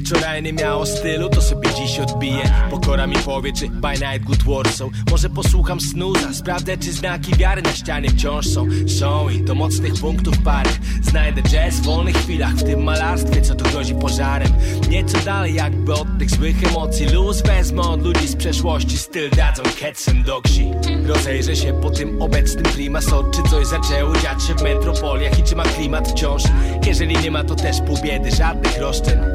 Wczoraj 0.06 0.44
nie 0.44 0.54
miało 0.54 0.86
stylu, 0.86 1.30
to 1.30 1.42
sobie 1.42 1.70
dziś 1.74 2.00
odbije 2.00 2.54
Pokora 2.70 3.08
mi 3.08 3.16
powie, 3.16 3.54
czy 3.54 3.70
by 3.70 3.92
night 3.92 4.24
good 4.24 4.44
Warsaw 4.44 4.90
Może 5.12 5.30
posłucham 5.30 5.82
snuza, 5.82 6.34
sprawdzę, 6.34 6.78
czy 6.78 6.92
znaki 6.92 7.36
wiary 7.36 7.62
na 7.62 7.72
ścianie 7.72 8.10
wciąż 8.10 8.48
są. 8.48 8.68
Są 9.00 9.30
i 9.30 9.42
do 9.42 9.56
mocnych 9.56 9.94
punktów 9.94 10.38
parę. 10.38 10.70
Znajdę 11.02 11.42
jazz 11.42 11.76
w 11.76 11.84
wolnych 11.84 12.16
chwilach, 12.18 12.54
w 12.54 12.64
tym 12.64 12.84
malarstwie, 12.84 13.42
co 13.42 13.56
tu 13.56 13.72
grozi 13.72 13.96
pożarem. 13.96 14.48
Nieco 14.90 15.18
dalej 15.26 15.54
jakby 15.54 15.94
od 15.94 16.08
tych 16.20 16.30
złych 16.30 16.64
emocji. 16.64 17.06
Luz 17.10 17.42
wezmę 17.42 17.82
od 17.82 18.04
ludzi 18.04 18.28
z 18.28 18.36
przeszłości, 18.36 18.98
styl 18.98 19.30
dadzą 19.30 19.64
ketsem 19.80 20.24
do 20.24 20.42
ksi 20.42 20.72
Rozejrzę 21.06 21.56
się 21.56 21.82
po 21.82 21.90
tym 21.90 22.22
obecnym 22.22 22.64
klimasot 22.64 23.36
Czy 23.36 23.50
coś 23.50 23.68
zaczęło 23.68 24.18
dziać 24.18 24.44
się 24.44 24.56
w 24.56 24.62
metropoliach 24.62 25.40
i 25.40 25.44
czy 25.44 25.56
ma 25.56 25.64
klimat 25.64 26.08
wciąż. 26.08 26.44
Jeżeli 26.88 27.18
nie 27.18 27.32
ma, 27.32 27.44
to 27.44 27.56
też 27.56 27.78
pół 27.88 27.98
biedy, 28.04 28.32
żadnych 28.32 28.78
roszczeń 28.78 29.35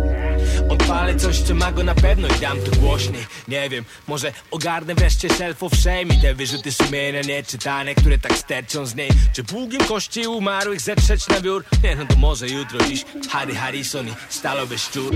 Odpalę 0.68 1.16
coś, 1.16 1.38
co 1.38 1.54
ma 1.54 1.72
go 1.72 1.84
na 1.84 1.94
pewno 1.94 2.28
i 2.28 2.40
dam 2.40 2.58
to 2.60 2.80
głośniej. 2.80 3.26
Nie 3.48 3.68
wiem, 3.68 3.84
może 4.08 4.32
ogarnę 4.50 4.94
wreszcie 4.94 5.28
self 5.28 5.62
of 5.62 5.72
shame 5.74 6.14
I 6.14 6.20
te 6.20 6.34
wyrzuty 6.34 6.72
sumienia 6.72 7.20
nieczytane, 7.20 7.94
które 7.94 8.18
tak 8.18 8.32
sterczą 8.32 8.86
z 8.86 8.94
niej. 8.94 9.10
Czy 9.32 9.44
pługiem 9.44 9.84
kości 9.84 10.26
umarłych 10.26 10.80
zetrzeć 10.80 11.28
na 11.28 11.40
biur? 11.40 11.64
Nie 11.84 11.96
no 11.96 12.06
to 12.06 12.16
może 12.16 12.48
jutro, 12.48 12.78
dziś. 12.88 13.04
Harry 13.30 13.54
Harrison 13.54 14.08
i 14.08 14.12
stalowy 14.28 14.78
szczur. 14.78 15.14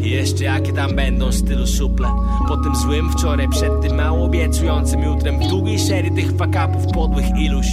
I 0.00 0.10
jeszcze 0.10 0.44
jakie 0.44 0.72
tam 0.72 0.96
będą 0.96 1.32
stylu 1.32 1.66
suple. 1.66 2.08
Po 2.48 2.56
tym 2.56 2.76
złym 2.76 3.12
wczoraj, 3.12 3.48
przed 3.48 3.80
tym 3.82 3.96
mało 3.96 4.24
obiecującym 4.24 5.02
jutrem 5.02 5.38
W 5.38 5.48
długiej 5.48 5.78
serii 5.78 6.14
tych 6.14 6.36
fakapów 6.36 6.92
podłych 6.92 7.26
iluś 7.38 7.66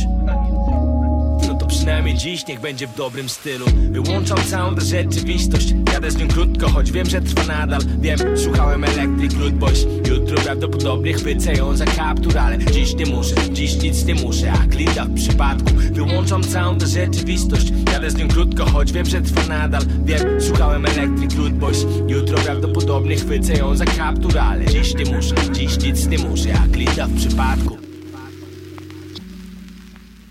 przynajmniej 1.87 2.15
dziś 2.15 2.47
niech 2.47 2.59
będzie 2.59 2.87
w 2.87 2.95
dobrym 2.95 3.29
stylu. 3.29 3.65
Wyłączam 3.91 4.37
całą 4.37 4.75
tę 4.75 4.81
rzeczywistość 4.81 5.73
Jadę 5.93 6.11
z 6.11 6.17
nią 6.17 6.27
krótko, 6.27 6.69
choć 6.69 6.91
wiem, 6.91 7.09
że 7.09 7.21
trwa 7.21 7.43
nadal. 7.43 7.81
Wiem, 7.99 8.19
słuchałem 8.35 8.83
Electric 8.83 9.33
Root 9.33 9.53
Boys 9.53 9.85
Jutro 10.09 10.37
prawdopodobnie 10.37 11.13
chwycę 11.13 11.53
ją 11.53 11.75
za 11.75 11.85
kaptur 11.85 12.37
Ale 12.37 12.57
dziś 12.57 12.95
nie 12.95 13.05
muszę, 13.05 13.35
dziś 13.51 13.83
nic 13.83 14.05
nie 14.05 14.15
muszę 14.15 14.51
A 14.51 14.67
Klinda 14.67 15.05
w 15.05 15.13
przypadku. 15.15 15.69
Wyłączam 15.91 16.43
całą 16.43 16.77
tę 16.77 16.87
rzeczywistość 16.87 17.73
Jadę 17.91 18.11
z 18.11 18.15
nią 18.17 18.27
krótko, 18.27 18.65
choć 18.65 18.91
wiem, 18.91 19.05
że 19.05 19.21
trwa 19.21 19.43
nadal. 19.47 19.81
Wiem, 20.05 20.41
słuchałem 20.41 20.85
Electric 20.85 21.35
Root 21.35 21.53
Boys 21.53 21.85
Jutro 22.07 22.37
prawdopodobnie 22.37 23.15
chwycę 23.15 23.53
ją 23.53 23.75
za 23.75 23.85
kaptur 23.85 24.39
Ale 24.39 24.65
dziś 24.65 24.95
nie 24.95 25.05
muszę, 25.05 25.35
dziś 25.51 25.83
nic 25.83 26.07
nie 26.07 26.17
muszę 26.17 26.49
A 26.63 26.73
Klinda 26.73 27.07
w 27.07 27.15
przypadku 27.17 27.86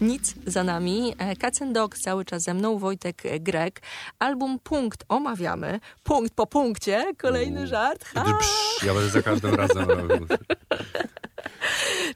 Nic 0.00 0.34
za 0.46 0.64
nami. 0.64 1.14
E, 1.18 1.36
Kacendok 1.36 1.98
cały 1.98 2.24
czas 2.24 2.42
ze 2.42 2.54
mną, 2.54 2.78
Wojtek 2.78 3.22
Grek. 3.40 3.80
Album 4.18 4.58
Punkt 4.58 5.04
omawiamy. 5.08 5.80
Punkt 6.02 6.34
po 6.34 6.46
punkcie. 6.46 7.04
Kolejny 7.18 7.66
żart. 7.66 8.04
Ha! 8.04 8.24
Psz, 8.24 8.82
ja 8.82 8.94
będę 8.94 9.08
za 9.08 9.22
każdym 9.22 9.54
razem. 9.54 9.86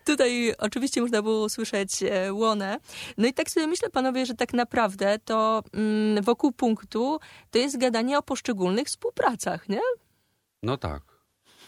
Tutaj 0.05 0.55
oczywiście 0.59 1.01
można 1.01 1.23
było 1.23 1.45
usłyszeć 1.45 2.03
e, 2.03 2.33
łonę. 2.33 2.79
No 3.19 3.29
i 3.29 3.33
tak 3.35 3.51
sobie 3.51 3.66
myślę, 3.66 3.90
panowie, 3.90 4.27
że 4.27 4.35
tak 4.35 4.53
naprawdę 4.53 5.19
to 5.25 5.62
mm, 5.75 6.25
wokół 6.25 6.53
punktu 6.53 7.19
to 7.51 7.59
jest 7.59 7.79
gadanie 7.79 8.19
o 8.19 8.23
poszczególnych 8.23 8.87
współpracach, 8.87 9.69
nie? 9.69 9.81
No 10.62 10.77
tak. 10.77 11.10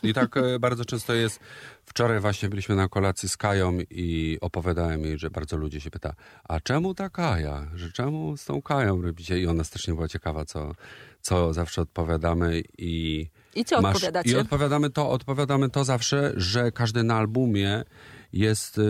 I 0.03 0.15
tak 0.15 0.37
e, 0.37 0.59
bardzo 0.59 0.85
często 0.85 1.15
jest. 1.15 1.41
Wczoraj 1.87 2.21
właśnie 2.21 2.49
byliśmy 2.49 2.77
na 2.77 2.89
kolacji 2.89 3.29
z 3.29 3.37
Kają 3.37 3.79
i 3.91 4.39
opowiadałem 4.41 5.05
jej, 5.05 5.19
że 5.19 5.31
bardzo 5.31 5.57
ludzie 5.57 5.81
się 5.81 5.91
pyta, 5.91 6.15
a 6.45 6.61
czemu 6.61 6.95
ta 6.95 7.11
Kaja? 7.11 7.71
Że 7.75 7.93
czemu 7.93 8.37
z 8.37 8.45
tą 8.45 8.63
Kają 8.63 9.03
robicie? 9.03 9.41
I 9.41 9.47
ona 9.47 9.65
strasznie 9.65 9.95
była 9.95 10.09
ciekawa, 10.09 10.45
co, 10.45 10.75
co 11.21 11.53
zawsze 11.53 11.83
odpowiadamy 11.83 12.63
i... 12.79 13.27
I 13.55 13.65
co 13.65 13.81
masz- 13.81 13.97
odpowiadacie? 13.97 14.31
I 14.31 14.37
odpowiadamy 14.37 14.91
to, 14.91 15.11
odpowiadamy 15.11 15.71
to 15.71 15.85
zawsze, 15.85 16.33
że 16.37 16.73
każdy 16.73 17.03
na 17.03 17.17
albumie 17.17 17.85
jest... 18.33 18.81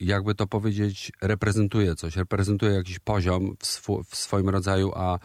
jakby 0.00 0.34
to 0.34 0.46
powiedzieć, 0.46 1.12
reprezentuje 1.22 1.94
coś, 1.94 2.16
reprezentuje 2.16 2.72
jakiś 2.72 2.98
poziom 2.98 3.56
w, 3.60 3.66
swu, 3.66 4.02
w 4.04 4.16
swoim 4.16 4.48
rodzaju, 4.48 4.92
a 4.94 5.18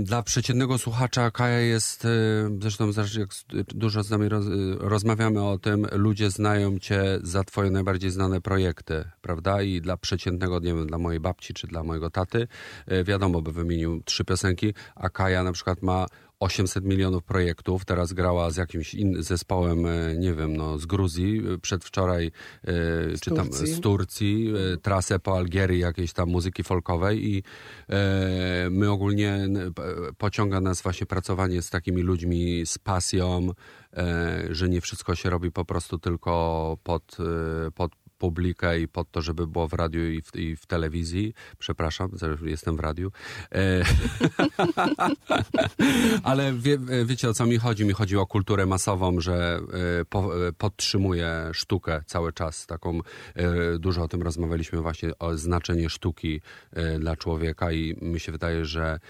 dla 0.00 0.22
przeciętnego 0.22 0.78
słuchacza 0.78 1.30
Kaja 1.30 1.60
jest, 1.60 2.06
zresztą 2.60 2.90
jak 3.16 3.28
dużo 3.66 4.02
z 4.02 4.10
nami 4.10 4.28
roz, 4.28 4.44
rozmawiamy 4.78 5.42
o 5.42 5.58
tym, 5.58 5.86
ludzie 5.92 6.30
znają 6.30 6.78
cię 6.78 7.18
za 7.22 7.44
twoje 7.44 7.70
najbardziej 7.70 8.10
znane 8.10 8.40
projekty, 8.40 9.04
prawda? 9.22 9.62
I 9.62 9.80
dla 9.80 9.96
przeciętnego, 9.96 10.58
nie 10.58 10.74
wiem, 10.74 10.86
dla 10.86 10.98
mojej 10.98 11.20
babci 11.20 11.54
czy 11.54 11.66
dla 11.66 11.82
mojego 11.82 12.10
taty, 12.10 12.48
y, 12.92 13.04
wiadomo, 13.04 13.42
by 13.42 13.52
wymienił 13.52 14.02
trzy 14.04 14.24
piosenki, 14.24 14.74
a 14.94 15.08
Kaja 15.08 15.42
na 15.42 15.52
przykład 15.52 15.82
ma 15.82 16.06
800 16.40 16.84
milionów 16.84 17.24
projektów, 17.24 17.84
teraz 17.84 18.12
grała 18.12 18.50
z 18.50 18.56
jakimś 18.56 18.94
innym 18.94 19.22
zespołem, 19.22 19.86
e, 19.86 20.16
nie 20.16 20.34
wiem, 20.34 20.56
no, 20.56 20.78
z 20.78 20.86
Gruzji, 20.86 21.42
e, 21.54 21.58
przedwczoraj 21.58 22.30
e, 22.64 22.72
czy 23.20 23.30
tam 23.30 23.48
Turcji. 23.48 23.66
z 23.66 23.80
Turcji, 23.80 24.52
trasę 24.82 25.18
po 25.18 25.36
Algierii 25.36 25.80
jakiejś 25.80 26.12
tam 26.12 26.28
muzyki 26.28 26.62
folkowej 26.62 27.26
i 27.26 27.42
e, 27.88 28.68
my 28.70 28.90
ogólnie 28.90 29.48
pociąga 30.18 30.60
nas 30.60 30.82
właśnie 30.82 31.06
pracowanie 31.06 31.62
z 31.62 31.70
takimi 31.70 32.02
ludźmi 32.02 32.66
z 32.66 32.78
pasją, 32.78 33.50
e, 33.96 34.48
że 34.50 34.68
nie 34.68 34.80
wszystko 34.80 35.14
się 35.14 35.30
robi 35.30 35.52
po 35.52 35.64
prostu 35.64 35.98
tylko 35.98 36.78
pod, 36.82 37.16
pod 37.74 37.92
publikę 38.18 38.80
i 38.80 38.88
pod 38.88 39.10
to, 39.10 39.22
żeby 39.22 39.46
było 39.46 39.68
w 39.68 39.72
radiu 39.72 40.10
i 40.10 40.22
w, 40.22 40.36
i 40.36 40.56
w 40.56 40.66
telewizji. 40.66 41.34
Przepraszam, 41.58 42.10
jestem 42.42 42.76
w 42.76 42.80
radiu. 42.80 43.12
E, 43.52 43.84
ale 46.30 46.52
wie, 46.52 46.78
wiecie 47.04 47.28
o 47.28 47.34
co 47.34 47.46
mi 47.46 47.56
chodzi? 47.56 47.84
Mi 47.84 47.92
chodzi 47.92 48.16
o 48.16 48.26
kulturę 48.26 48.66
masową, 48.66 49.20
że 49.20 49.60
e, 50.00 50.04
po, 50.04 50.48
e, 50.48 50.52
podtrzymuje 50.52 51.50
sztukę 51.52 52.02
cały 52.06 52.32
czas. 52.32 52.66
Taką, 52.66 53.00
e, 53.34 53.78
dużo 53.78 54.02
o 54.02 54.08
tym 54.08 54.22
rozmawialiśmy 54.22 54.80
właśnie 54.80 55.18
o 55.18 55.36
znaczenie 55.36 55.90
sztuki 55.90 56.40
dla 56.98 57.16
człowieka 57.16 57.72
i 57.72 57.96
mi 58.02 58.20
się 58.20 58.32
wydaje, 58.32 58.64
że 58.64 59.00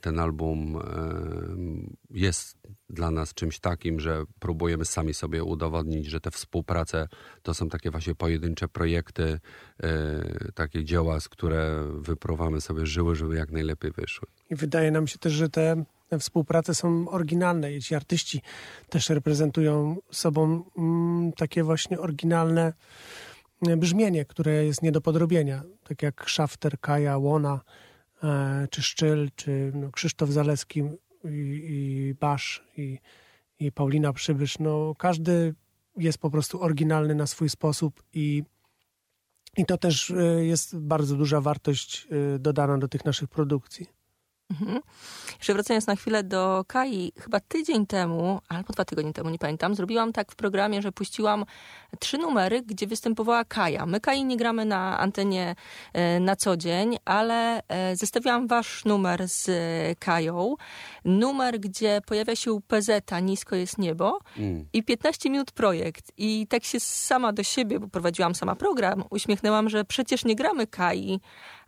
ten 0.00 0.18
album 0.18 0.78
jest 2.10 2.58
dla 2.90 3.10
nas 3.10 3.34
czymś 3.34 3.58
takim, 3.58 4.00
że 4.00 4.24
próbujemy 4.38 4.84
sami 4.84 5.14
sobie 5.14 5.44
udowodnić, 5.44 6.06
że 6.06 6.20
te 6.20 6.30
współprace 6.30 7.08
to 7.42 7.54
są 7.54 7.68
takie 7.68 7.90
właśnie 7.90 8.14
pojedyncze 8.14 8.68
projekty, 8.68 9.40
e, 9.82 10.52
takie 10.54 10.84
dzieła, 10.84 11.20
z 11.20 11.28
które 11.28 11.84
wypruwamy 12.00 12.60
sobie 12.60 12.86
żyły, 12.86 13.16
żeby 13.16 13.36
jak 13.36 13.50
najlepiej 13.50 13.92
wyszły. 13.92 14.28
I 14.50 14.56
wydaje 14.56 14.90
nam 14.90 15.06
się 15.06 15.18
też, 15.18 15.32
że 15.32 15.48
te 15.48 15.84
współprace 16.18 16.74
są 16.74 17.08
oryginalne 17.08 17.72
i 17.72 17.82
ci 17.82 17.94
artyści 17.94 18.42
też 18.88 19.08
reprezentują 19.08 19.96
sobą 20.10 20.64
mm, 20.78 21.32
takie 21.32 21.62
właśnie 21.62 22.00
oryginalne 22.00 22.72
e, 23.68 23.76
brzmienie, 23.76 24.24
które 24.24 24.64
jest 24.64 24.82
nie 24.82 24.92
do 24.92 25.00
podrobienia. 25.00 25.62
Tak 25.84 26.02
jak 26.02 26.28
Szafter, 26.28 26.80
Kaja, 26.80 27.18
Łona, 27.18 27.60
e, 28.22 28.68
czy 28.70 28.82
Szczyl, 28.82 29.28
czy 29.36 29.72
no, 29.74 29.90
Krzysztof 29.90 30.30
Zaleski 30.30 30.82
i, 31.28 31.62
i 31.70 32.14
Basz 32.14 32.64
i, 32.76 32.98
i 33.58 33.72
Paulina 33.72 34.12
Przybysz. 34.12 34.58
No, 34.58 34.94
każdy 34.98 35.54
jest 35.96 36.18
po 36.18 36.30
prostu 36.30 36.62
oryginalny 36.62 37.14
na 37.14 37.26
swój 37.26 37.48
sposób 37.48 38.02
i 38.12 38.44
I 39.56 39.64
to 39.64 39.78
też 39.78 40.10
y, 40.10 40.46
jest 40.46 40.78
bardzo 40.78 41.16
duża 41.16 41.40
wartość 41.40 42.06
y, 42.36 42.38
dodana 42.38 42.78
do 42.78 42.88
tych 42.88 43.04
naszych 43.04 43.28
produkcji. 43.28 43.86
Mhm. 44.50 44.80
Jeszcze 45.38 45.54
wracając 45.54 45.86
na 45.86 45.96
chwilę 45.96 46.22
do 46.24 46.64
Kai, 46.68 47.12
chyba 47.18 47.40
tydzień 47.40 47.86
temu, 47.86 48.40
albo 48.48 48.72
dwa 48.72 48.84
tygodnie 48.84 49.12
temu, 49.12 49.30
nie 49.30 49.38
pamiętam, 49.38 49.74
zrobiłam 49.74 50.12
tak 50.12 50.32
w 50.32 50.36
programie, 50.36 50.82
że 50.82 50.92
puściłam 50.92 51.44
trzy 52.00 52.18
numery, 52.18 52.62
gdzie 52.62 52.86
występowała 52.86 53.44
Kaja. 53.44 53.86
My 53.86 54.00
Kai 54.00 54.24
nie 54.24 54.36
gramy 54.36 54.64
na 54.64 54.98
antenie 54.98 55.54
e, 55.92 56.20
na 56.20 56.36
co 56.36 56.56
dzień, 56.56 56.96
ale 57.04 57.62
e, 57.68 57.96
zestawiłam 57.96 58.46
wasz 58.46 58.84
numer 58.84 59.28
z 59.28 59.48
Kają. 59.98 60.54
Numer, 61.04 61.60
gdzie 61.60 62.00
pojawia 62.06 62.36
się 62.36 62.60
PZ, 62.68 62.90
Nisko 63.22 63.56
jest 63.56 63.78
niebo 63.78 64.18
Mm. 64.36 64.68
i 64.72 64.82
15 64.82 65.30
minut 65.30 65.52
projekt. 65.52 66.12
I 66.16 66.46
tak 66.46 66.64
się 66.64 66.80
sama 66.80 67.32
do 67.32 67.42
siebie, 67.42 67.80
bo 67.80 67.88
prowadziłam 67.88 68.34
sama 68.34 68.56
program, 68.56 69.04
uśmiechnęłam, 69.10 69.68
że 69.68 69.84
przecież 69.84 70.24
nie 70.24 70.36
gramy 70.36 70.66
Kai, 70.66 71.20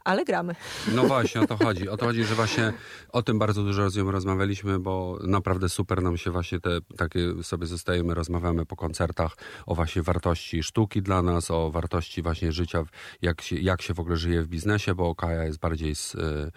ale 0.04 0.24
gramy. 0.24 0.54
No 0.94 1.04
właśnie, 1.04 1.40
o 1.40 1.46
to 1.46 1.56
chodzi. 1.56 1.88
O 1.88 1.96
to 1.96 2.06
chodzi, 2.06 2.24
że 2.24 2.34
właśnie 2.34 2.72
o 3.12 3.22
tym 3.22 3.38
bardzo 3.38 3.62
dużo 3.62 3.90
z 3.90 3.96
nią 3.96 4.10
rozmawialiśmy, 4.10 4.78
bo 4.78 5.18
naprawdę 5.22 5.68
super 5.68 6.02
nam 6.02 6.16
się 6.16 6.30
właśnie 6.30 6.60
te 6.60 6.70
takie 6.96 7.42
sobie 7.42 7.66
zostajemy, 7.66 8.14
rozmawiamy 8.14 8.66
po 8.66 8.76
koncertach 8.76 9.36
o 9.66 9.74
właśnie 9.74 10.02
wartości 10.02 10.62
sztuki 10.62 11.02
dla 11.02 11.22
nas, 11.22 11.50
o 11.50 11.70
wartości 11.70 12.22
właśnie 12.22 12.52
życia, 12.52 12.82
jak 13.22 13.40
się, 13.40 13.56
jak 13.56 13.82
się 13.82 13.94
w 13.94 14.00
ogóle 14.00 14.16
żyje 14.16 14.42
w 14.42 14.48
biznesie, 14.48 14.94
bo 14.94 15.14
Kaja 15.14 15.44
jest 15.44 15.58
bardziej 15.58 15.94
z, 15.94 16.14
e, 16.14 16.50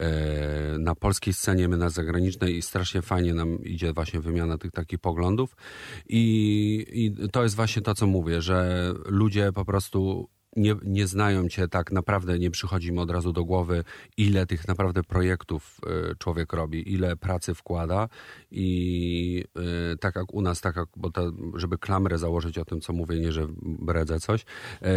e, 0.00 0.78
na 0.78 0.94
polskiej 0.94 1.34
scenie, 1.34 1.68
my 1.68 1.76
na 1.76 1.90
zagranicznej 1.90 2.56
i 2.56 2.62
strasznie 2.62 3.02
fajnie 3.02 3.34
nam 3.34 3.64
idzie 3.64 3.92
właśnie 3.92 4.20
wymiana 4.20 4.58
tych 4.58 4.72
takich 4.72 4.98
poglądów 4.98 5.56
i, 6.08 6.86
i 6.92 7.28
to 7.28 7.42
jest 7.42 7.56
właśnie 7.56 7.82
to, 7.82 7.94
co 7.94 8.06
mówię, 8.06 8.42
że 8.42 8.92
ludzie 9.06 9.52
po 9.52 9.64
prostu 9.64 10.28
nie, 10.56 10.74
nie 10.84 11.06
znają 11.06 11.48
cię 11.48 11.68
tak 11.68 11.92
naprawdę, 11.92 12.38
nie 12.38 12.50
przychodzi 12.50 12.96
od 12.98 13.10
razu 13.10 13.32
do 13.32 13.44
głowy, 13.44 13.84
ile 14.16 14.46
tych 14.46 14.68
naprawdę 14.68 15.02
projektów 15.02 15.80
y, 16.12 16.16
człowiek 16.18 16.52
robi, 16.52 16.92
ile 16.92 17.16
pracy 17.16 17.54
wkłada 17.54 18.08
i 18.50 19.44
y, 19.92 19.98
tak 19.98 20.16
jak 20.16 20.34
u 20.34 20.42
nas, 20.42 20.60
tak 20.60 20.76
jak, 20.76 20.88
bo 20.96 21.10
to, 21.10 21.32
żeby 21.54 21.78
klamrę 21.78 22.18
założyć 22.18 22.58
o 22.58 22.64
tym, 22.64 22.80
co 22.80 22.92
mówię, 22.92 23.20
nie, 23.20 23.32
że 23.32 23.46
bredzę 23.62 24.20
coś, 24.20 24.44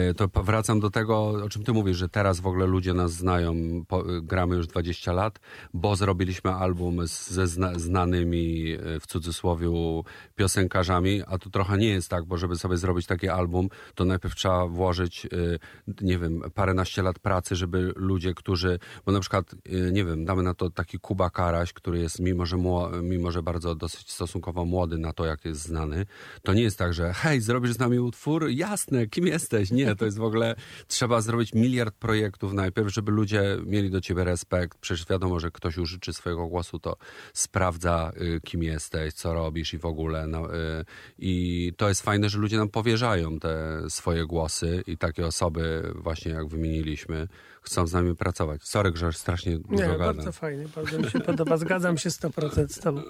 y, 0.10 0.14
to 0.14 0.44
wracam 0.44 0.80
do 0.80 0.90
tego, 0.90 1.30
o 1.30 1.50
czym 1.50 1.64
ty 1.64 1.74
mówisz, 1.74 1.98
że 1.98 2.10
teraz 2.10 2.40
w 2.40 2.48
ogóle 2.48 2.66
ludzie 2.66 2.94
nas 2.94 3.12
znają, 3.12 3.54
gramy 4.22 4.56
już 4.56 4.68
20 4.68 5.14
lat, 5.14 5.40
bo 5.74 5.96
zrobiliśmy 5.96 6.52
album 6.52 7.08
ze 7.08 7.48
zna, 7.48 7.80
znanymi 7.80 8.78
w 9.02 9.08
cudzysłowie 9.08 9.60
piosenkarzami, 10.36 11.22
a 11.28 11.38
tu 11.38 11.50
trochę 11.50 11.78
nie 11.78 11.88
jest 11.88 12.10
tak, 12.10 12.26
bo 12.26 12.38
żeby 12.38 12.56
sobie 12.56 12.78
zrobić 12.78 13.06
taki 13.06 13.30
album, 13.30 13.70
to 13.96 14.06
najpierw 14.06 14.36
trzeba 14.36 14.68
włożyć 14.68 15.28
nie 16.02 16.18
wiem, 16.18 16.42
paręnaście 16.54 17.02
lat 17.02 17.20
pracy, 17.20 17.56
żeby 17.56 17.94
ludzie, 17.96 18.34
którzy, 18.34 18.80
bo 19.06 19.12
na 19.12 19.20
przykład, 19.20 19.54
y, 19.54 19.92
nie 19.92 20.06
wiem, 20.06 20.26
damy 20.26 20.44
na 20.44 20.54
to 20.54 20.70
taki 20.70 21.00
Kuba 21.00 21.30
Karaś, 21.30 21.74
który 21.74 22.00
jest, 22.00 22.20
mimo 22.20 22.46
że, 22.46 22.58
mimo 23.04 23.32
że 23.32 23.44
bardzo 23.44 23.76
dosyć 23.76 24.12
stosunkowo 24.12 24.66
młody 24.66 24.98
na 24.98 25.14
to, 25.14 25.26
jak 25.26 25.46
jest 25.46 25.62
znany, 25.62 26.06
to 26.44 26.54
nie 26.54 26.62
jest 26.62 26.78
tak, 26.78 26.94
że 26.94 27.14
hej, 27.14 27.42
zrobisz 27.42 27.74
z 27.74 27.80
nami 27.80 28.00
utwór? 28.00 28.50
Jasne, 28.50 29.08
kim 29.08 29.28
jesteś? 29.28 29.72
Nie, 29.72 29.96
to 29.96 30.06
jest 30.06 30.18
w 30.18 30.24
ogóle, 30.24 30.56
trzeba 30.88 31.22
zrobić 31.22 31.54
miliard 31.54 31.96
projektów 31.96 32.54
najpierw, 32.54 32.94
żeby 32.94 33.12
ludzie 33.12 33.58
mieli 33.66 33.90
do 33.90 34.02
ciebie 34.02 34.24
respekt. 34.24 34.78
Przecież 34.78 35.06
wiadomo, 35.08 35.40
że 35.40 35.52
ktoś 35.52 35.78
użyczy 35.78 36.14
swojego 36.14 36.48
głosu, 36.48 36.80
to 36.80 36.98
sprawdza, 37.34 38.12
y, 38.22 38.42
kim 38.42 38.64
jesteś, 38.64 39.14
co 39.14 39.34
robisz 39.34 39.74
i 39.74 39.78
w 39.78 39.86
ogóle. 39.86 40.28
No, 40.28 40.56
y, 40.56 40.86
I 41.20 41.74
to 41.78 41.90
jest 41.90 42.02
fajne, 42.02 42.30
że 42.30 42.38
ludzie 42.38 42.58
nam 42.58 42.70
powierzają 42.70 43.40
te 43.40 43.82
swoje 43.90 44.26
głosy 44.26 44.84
i 44.88 44.98
takie 44.98 45.26
osoby, 45.26 45.39
właśnie 45.96 46.32
jak 46.32 46.48
wymieniliśmy, 46.48 47.28
chcą 47.62 47.88
z 47.88 47.94
nami 47.94 48.16
pracować. 48.16 48.64
Sorry, 48.64 48.92
że 48.96 49.14
strasznie 49.14 49.58
dużo 49.58 49.84
Nie, 49.84 49.90
gadam. 49.90 49.98
bardzo 50.16 50.32
fajnie, 50.32 50.66
bardzo 50.76 51.00
mi 51.00 51.10
się 51.12 51.20
podoba. 51.20 51.58
Zgadzam 51.58 51.98
się 51.98 52.10
100% 52.10 52.68
z 52.68 52.80
tobą. 52.80 53.02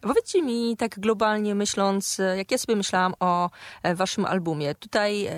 Powiedzcie 0.00 0.42
mi 0.42 0.76
tak 0.76 1.00
globalnie 1.00 1.54
myśląc, 1.54 2.20
jak 2.36 2.50
ja 2.50 2.58
sobie 2.58 2.76
myślałam 2.76 3.14
o 3.20 3.50
e, 3.82 3.94
waszym 3.94 4.24
albumie. 4.24 4.74
Tutaj 4.74 5.26
e, 5.26 5.34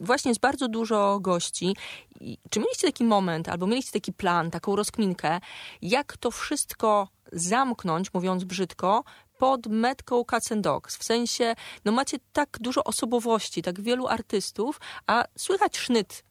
właśnie 0.00 0.30
jest 0.30 0.40
bardzo 0.40 0.68
dużo 0.68 1.18
gości. 1.20 1.76
I 2.20 2.38
Czy 2.50 2.60
mieliście 2.60 2.86
taki 2.86 3.04
moment, 3.04 3.48
albo 3.48 3.66
mieliście 3.66 3.92
taki 3.92 4.12
plan, 4.12 4.50
taką 4.50 4.76
rozkminkę, 4.76 5.40
jak 5.82 6.16
to 6.16 6.30
wszystko 6.30 7.08
zamknąć, 7.32 8.14
mówiąc 8.14 8.44
brzydko, 8.44 9.04
pod 9.38 9.66
metką 9.66 10.24
Cats 10.24 10.52
and 10.52 10.64
Dogs. 10.64 10.96
W 10.96 11.04
sensie, 11.04 11.54
no 11.84 11.92
macie 11.92 12.18
tak 12.32 12.56
dużo 12.60 12.84
osobowości, 12.84 13.62
tak 13.62 13.80
wielu 13.80 14.06
artystów, 14.06 14.80
a 15.06 15.24
słychać 15.36 15.78
sznyt 15.78 16.24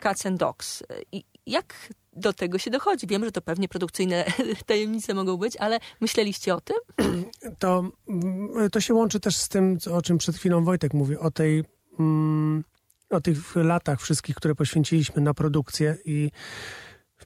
Cats 0.00 0.26
and 0.26 0.38
Dogs. 0.40 0.82
I 1.12 1.24
jak 1.46 1.74
do 2.12 2.32
tego 2.32 2.58
się 2.58 2.70
dochodzi? 2.70 3.06
Wiem, 3.06 3.24
że 3.24 3.32
to 3.32 3.40
pewnie 3.40 3.68
produkcyjne 3.68 4.24
tajemnice 4.66 5.14
mogą 5.14 5.36
być, 5.36 5.56
ale 5.56 5.78
myśleliście 6.00 6.54
o 6.54 6.60
tym? 6.60 6.76
To, 7.58 7.90
mm, 8.08 8.70
to 8.70 8.80
się 8.80 8.94
łączy 8.94 9.20
też 9.20 9.36
z 9.36 9.48
tym, 9.48 9.78
o 9.92 10.02
czym 10.02 10.18
przed 10.18 10.36
chwilą 10.36 10.64
Wojtek 10.64 10.94
mówił, 10.94 11.20
o 11.20 11.30
tej 11.30 11.64
mm, 11.98 12.64
o 13.10 13.20
tych 13.20 13.56
latach 13.56 14.00
wszystkich, 14.00 14.36
które 14.36 14.54
poświęciliśmy 14.54 15.22
na 15.22 15.34
produkcję 15.34 15.96
i 16.04 16.30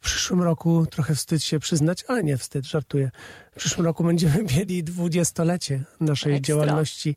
przyszłym 0.03 0.43
roku 0.43 0.87
trochę 0.91 1.15
wstyd 1.15 1.43
się 1.43 1.59
przyznać, 1.59 2.05
ale 2.09 2.25
nie 2.25 2.37
wstyd, 2.37 2.67
żartuję. 2.67 3.11
W 3.53 3.57
przyszłym 3.57 3.87
roku 3.87 4.05
będziemy 4.05 4.43
mieli 4.57 4.85
dwudziestolecie 4.85 5.85
naszej 6.01 6.35
Ekstra. 6.35 6.55
działalności 6.55 7.17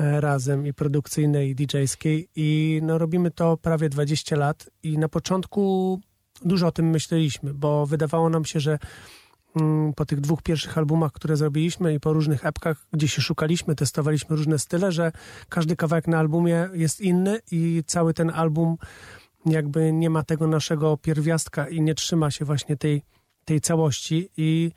e, 0.00 0.20
razem 0.20 0.66
i 0.66 0.74
produkcyjnej, 0.74 1.50
i 1.50 1.54
DJ-skiej 1.54 2.28
i 2.36 2.80
no, 2.82 2.98
robimy 2.98 3.30
to 3.30 3.56
prawie 3.56 3.88
20 3.88 4.36
lat 4.36 4.70
i 4.82 4.98
na 4.98 5.08
początku 5.08 6.00
dużo 6.44 6.66
o 6.66 6.72
tym 6.72 6.90
myśleliśmy, 6.90 7.54
bo 7.54 7.86
wydawało 7.86 8.30
nam 8.30 8.44
się, 8.44 8.60
że 8.60 8.78
mm, 9.56 9.92
po 9.92 10.04
tych 10.06 10.20
dwóch 10.20 10.42
pierwszych 10.42 10.78
albumach, 10.78 11.12
które 11.12 11.36
zrobiliśmy 11.36 11.94
i 11.94 12.00
po 12.00 12.12
różnych 12.12 12.46
epkach, 12.46 12.86
gdzie 12.92 13.08
się 13.08 13.22
szukaliśmy, 13.22 13.74
testowaliśmy 13.74 14.36
różne 14.36 14.58
style, 14.58 14.92
że 14.92 15.12
każdy 15.48 15.76
kawałek 15.76 16.08
na 16.08 16.18
albumie 16.18 16.68
jest 16.72 17.00
inny 17.00 17.40
i 17.50 17.82
cały 17.86 18.14
ten 18.14 18.30
album 18.30 18.76
jakby 19.46 19.92
nie 19.92 20.10
ma 20.10 20.22
tego 20.22 20.46
naszego 20.46 20.96
pierwiastka 20.96 21.68
i 21.68 21.80
nie 21.80 21.94
trzyma 21.94 22.30
się 22.30 22.44
właśnie 22.44 22.76
tej, 22.76 23.02
tej 23.44 23.60
całości. 23.60 24.28
I 24.36 24.72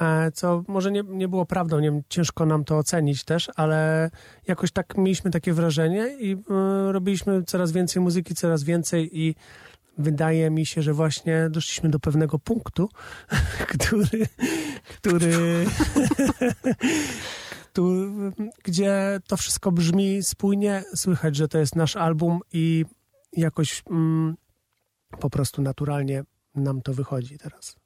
e, 0.00 0.30
co 0.32 0.64
może 0.68 0.92
nie, 0.92 1.02
nie 1.02 1.28
było 1.28 1.46
prawdą, 1.46 1.78
nie 1.78 1.90
wiem, 1.90 2.02
ciężko 2.08 2.46
nam 2.46 2.64
to 2.64 2.78
ocenić 2.78 3.24
też, 3.24 3.50
ale 3.56 4.10
jakoś 4.48 4.72
tak 4.72 4.96
mieliśmy 4.96 5.30
takie 5.30 5.52
wrażenie 5.52 6.16
i 6.20 6.32
e, 6.32 6.92
robiliśmy 6.92 7.42
coraz 7.42 7.72
więcej 7.72 8.02
muzyki, 8.02 8.34
coraz 8.34 8.64
więcej 8.64 9.20
i 9.20 9.34
wydaje 9.98 10.50
mi 10.50 10.66
się, 10.66 10.82
że 10.82 10.92
właśnie 10.92 11.48
doszliśmy 11.50 11.90
do 11.90 12.00
pewnego 12.00 12.38
punktu, 12.38 12.88
który, 13.72 14.26
który, 15.00 15.66
tu, 17.72 17.92
gdzie 18.64 19.20
to 19.26 19.36
wszystko 19.36 19.72
brzmi 19.72 20.22
spójnie, 20.22 20.84
słychać, 20.94 21.36
że 21.36 21.48
to 21.48 21.58
jest 21.58 21.76
nasz 21.76 21.96
album 21.96 22.40
i 22.52 22.84
jakoś 23.36 23.82
mm, 23.90 24.36
po 25.20 25.30
prostu 25.30 25.62
naturalnie 25.62 26.24
nam 26.54 26.82
to 26.82 26.94
wychodzi 26.94 27.38
teraz. 27.38 27.76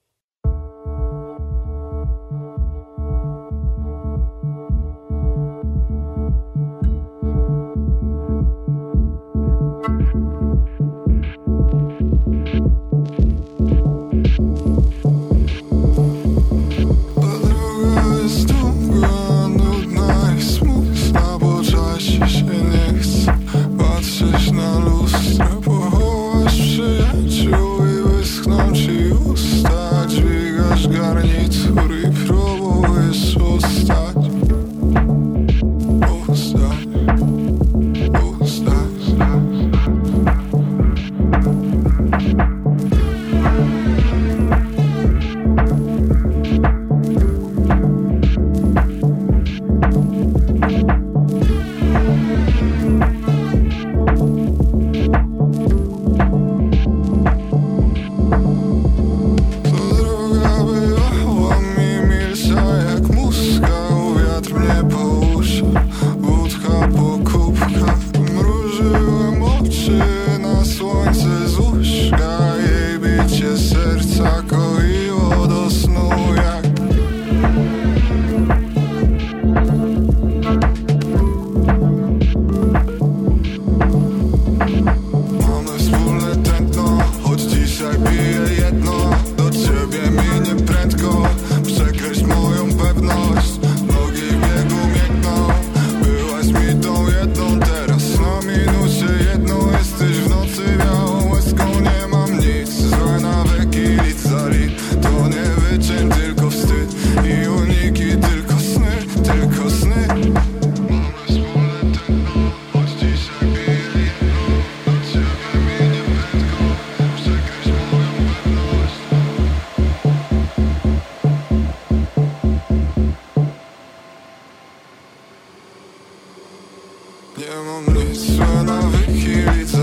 Nie 127.41 127.47
mam 127.67 127.97
nic, 127.97 128.19
złe 128.19 128.65
nawyki, 128.65 129.27
litr 129.27 129.80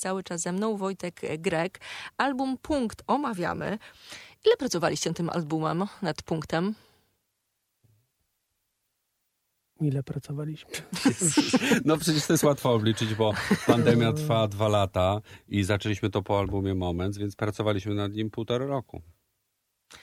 Cały 0.00 0.22
czas 0.22 0.40
ze 0.40 0.52
mną, 0.52 0.76
Wojtek 0.76 1.20
Grek. 1.38 1.80
Album 2.16 2.58
Punkt 2.58 3.02
omawiamy. 3.06 3.78
Ile 4.46 4.56
pracowaliście 4.56 5.10
nad 5.10 5.16
tym 5.16 5.30
albumem, 5.30 5.84
nad 6.02 6.22
punktem? 6.22 6.74
Ile 9.80 10.02
pracowaliśmy? 10.02 10.70
No 11.84 11.96
przecież 11.96 12.26
to 12.26 12.32
jest 12.32 12.44
łatwo 12.44 12.72
obliczyć, 12.72 13.14
bo 13.14 13.32
pandemia 13.66 14.12
trwa 14.12 14.48
dwa 14.48 14.68
lata 14.68 15.20
i 15.48 15.64
zaczęliśmy 15.64 16.10
to 16.10 16.22
po 16.22 16.38
albumie 16.38 16.74
Moments, 16.74 17.18
więc 17.18 17.36
pracowaliśmy 17.36 17.94
nad 17.94 18.12
nim 18.12 18.30
półtora 18.30 18.66
roku. 18.66 19.02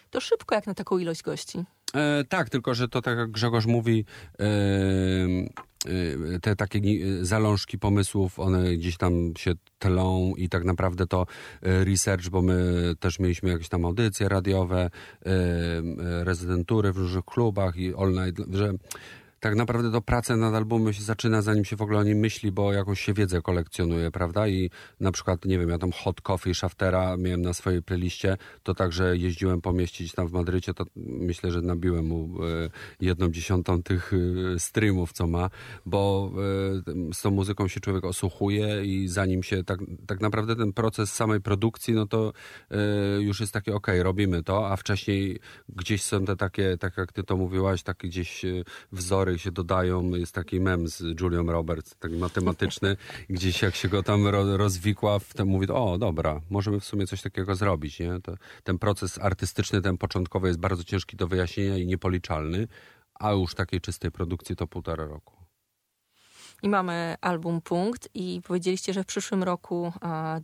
To 0.09 0.22
szybko 0.22 0.55
jak 0.55 0.67
na 0.67 0.74
taką 0.74 0.97
ilość 0.97 1.22
gości. 1.22 1.63
E, 1.95 2.23
tak, 2.23 2.49
tylko 2.49 2.73
że 2.73 2.87
to 2.87 3.01
tak 3.01 3.17
jak 3.17 3.31
Grzegorz 3.31 3.65
mówi, 3.65 4.05
e, 4.39 4.45
e, 6.35 6.39
te 6.41 6.55
takie 6.55 6.81
ni- 6.81 7.01
zalążki 7.21 7.79
pomysłów, 7.79 8.39
one 8.39 8.75
gdzieś 8.77 8.97
tam 8.97 9.33
się 9.37 9.51
tlą 9.79 10.33
i 10.37 10.49
tak 10.49 10.63
naprawdę 10.63 11.07
to 11.07 11.25
e, 11.61 11.83
research, 11.85 12.29
bo 12.29 12.41
my 12.41 12.93
też 12.99 13.19
mieliśmy 13.19 13.49
jakieś 13.49 13.69
tam 13.69 13.85
audycje 13.85 14.29
radiowe, 14.29 14.89
e, 15.25 15.29
e, 15.29 16.23
rezydentury 16.23 16.93
w 16.93 16.97
różnych 16.97 17.25
klubach 17.25 17.77
i 17.77 17.93
all 17.95 18.11
night, 18.11 18.45
że 18.53 18.73
tak 19.41 19.55
naprawdę 19.55 19.91
to 19.91 20.01
praca 20.01 20.37
nad 20.37 20.55
albumem 20.55 20.93
się 20.93 21.03
zaczyna, 21.03 21.41
zanim 21.41 21.65
się 21.65 21.75
w 21.75 21.81
ogóle 21.81 21.99
o 21.99 22.03
nim 22.03 22.17
myśli, 22.17 22.51
bo 22.51 22.73
jakąś 22.73 23.01
się 23.01 23.13
wiedzę 23.13 23.41
kolekcjonuje, 23.41 24.11
prawda? 24.11 24.47
I 24.47 24.69
na 24.99 25.11
przykład, 25.11 25.45
nie 25.45 25.59
wiem, 25.59 25.69
ja 25.69 25.77
tam 25.77 25.91
Hot 25.91 26.21
Coffee 26.21 26.55
Shaftera 26.55 27.17
miałem 27.17 27.41
na 27.41 27.53
swojej 27.53 27.83
playliście, 27.83 28.37
to 28.63 28.75
także 28.75 29.17
jeździłem 29.17 29.61
po 29.61 29.73
mieście 29.73 30.03
gdzieś 30.03 30.15
tam 30.15 30.27
w 30.27 30.31
Madrycie, 30.31 30.73
to 30.73 30.85
myślę, 30.95 31.51
że 31.51 31.61
nabiłem 31.61 32.05
mu 32.05 32.45
e, 32.45 32.69
jedną 32.99 33.29
dziesiątą 33.29 33.83
tych 33.83 34.13
e, 34.13 34.59
streamów, 34.59 35.13
co 35.13 35.27
ma, 35.27 35.49
bo 35.85 36.31
e, 37.09 37.13
z 37.13 37.21
tą 37.21 37.31
muzyką 37.31 37.67
się 37.67 37.79
człowiek 37.79 38.05
osłuchuje 38.05 38.85
i 38.85 39.07
zanim 39.07 39.43
się 39.43 39.63
tak, 39.63 39.79
tak 40.07 40.21
naprawdę 40.21 40.55
ten 40.55 40.73
proces 40.73 41.13
samej 41.13 41.41
produkcji, 41.41 41.93
no 41.93 42.07
to 42.07 42.33
już 43.19 43.39
jest 43.39 43.53
takie, 43.53 43.75
okej, 43.75 44.03
robimy 44.03 44.43
to, 44.43 44.71
a 44.71 44.75
wcześniej 44.75 45.39
gdzieś 45.69 46.03
są 46.03 46.25
te 46.25 46.35
takie, 46.35 46.77
tak 46.77 46.97
jak 46.97 47.13
ty 47.13 47.23
to 47.23 47.37
mówiłaś, 47.37 47.83
takie 47.83 48.07
gdzieś 48.07 48.45
e, 48.45 48.63
wzory 49.32 49.39
się 49.39 49.51
dodają, 49.51 50.09
jest 50.09 50.36
taki 50.36 50.59
mem 50.59 50.88
z 50.88 51.21
Julią 51.21 51.45
Roberts, 51.45 51.95
taki 51.99 52.15
matematyczny, 52.15 52.97
gdzieś 53.29 53.61
jak 53.61 53.75
się 53.75 53.89
go 53.89 54.03
tam 54.03 54.27
ro, 54.27 54.57
rozwikła, 54.57 55.19
wtedy 55.19 55.45
mówi, 55.45 55.67
o 55.67 55.97
dobra, 55.97 56.41
możemy 56.49 56.79
w 56.79 56.86
sumie 56.86 57.07
coś 57.07 57.21
takiego 57.21 57.55
zrobić, 57.55 57.99
nie? 57.99 58.19
To, 58.23 58.36
ten 58.63 58.77
proces 58.77 59.19
artystyczny, 59.19 59.82
ten 59.82 59.97
początkowy 59.97 60.47
jest 60.47 60.59
bardzo 60.59 60.84
ciężki 60.84 61.17
do 61.17 61.27
wyjaśnienia 61.27 61.77
i 61.77 61.86
niepoliczalny, 61.86 62.67
a 63.13 63.32
już 63.32 63.55
takiej 63.55 63.82
czystej 63.82 64.11
produkcji 64.11 64.55
to 64.55 64.67
półtora 64.67 65.05
roku. 65.05 65.41
I 66.63 66.69
mamy 66.69 67.15
album 67.21 67.61
Punkt 67.61 68.09
i 68.13 68.41
powiedzieliście, 68.47 68.93
że 68.93 69.03
w 69.03 69.05
przyszłym 69.05 69.43
roku 69.43 69.93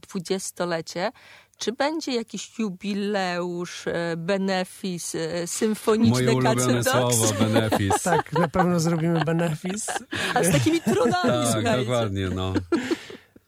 dwudziestolecie. 0.01 1.11
Czy 1.57 1.71
będzie 1.73 2.15
jakiś 2.15 2.59
jubileusz, 2.59 3.87
e, 3.87 4.17
benefis, 4.17 5.15
e, 5.15 5.47
symfoniczny 5.47 6.23
Moje 6.23 6.35
ulubione 6.35 6.83
słowo, 6.83 7.33
benefis. 7.39 8.03
Tak, 8.03 8.33
na 8.33 8.47
pewno 8.47 8.79
zrobimy 8.79 9.25
benefis. 9.25 9.87
A 10.33 10.43
z 10.43 10.51
takimi 10.51 10.81
trudami, 10.81 11.13
tak 11.23 11.45
słuchajcie. 11.53 11.77
dokładnie, 11.77 12.29
no. 12.29 12.53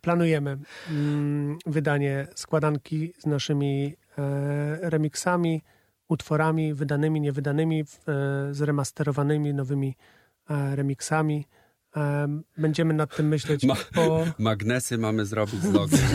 Planujemy 0.01 0.57
mm, 0.89 1.57
wydanie 1.65 2.27
składanki 2.35 3.13
z 3.19 3.25
naszymi 3.25 3.95
e, 4.17 4.89
remixami, 4.89 5.61
utworami 6.07 6.73
wydanymi, 6.73 7.21
niewydanymi, 7.21 7.81
e, 7.81 8.53
zremasterowanymi 8.53 9.53
nowymi 9.53 9.95
e, 10.49 10.75
remixami. 10.75 11.45
E, 11.95 12.27
będziemy 12.57 12.93
nad 12.93 13.15
tym 13.15 13.27
myśleć 13.27 13.63
Ma- 13.63 13.75
po... 13.93 14.25
Magnesy 14.39 14.97
mamy 14.97 15.25
zrobić 15.25 15.61
z 15.61 15.73
logiem. 15.73 15.99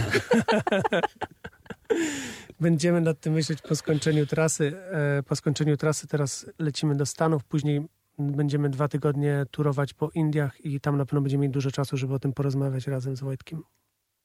Będziemy 2.60 3.00
nad 3.00 3.20
tym 3.20 3.32
myśleć 3.32 3.62
po 3.62 3.76
skończeniu 3.76 4.26
trasy. 4.26 4.76
E, 5.18 5.22
Po 5.22 5.36
skończeniu 5.36 5.76
trasy 5.76 6.06
teraz 6.06 6.46
lecimy 6.58 6.96
do 6.96 7.06
Stanów, 7.06 7.44
później 7.44 7.86
będziemy 8.18 8.70
dwa 8.70 8.88
tygodnie 8.88 9.44
turować 9.50 9.94
po 9.94 10.10
Indiach 10.14 10.60
i 10.64 10.80
tam 10.80 10.96
na 10.96 11.04
pewno 11.06 11.20
będziemy 11.20 11.42
mieli 11.42 11.52
dużo 11.52 11.70
czasu, 11.70 11.96
żeby 11.96 12.14
o 12.14 12.18
tym 12.18 12.32
porozmawiać 12.32 12.86
razem 12.86 13.16
z 13.16 13.20
Wojtkiem. 13.20 13.62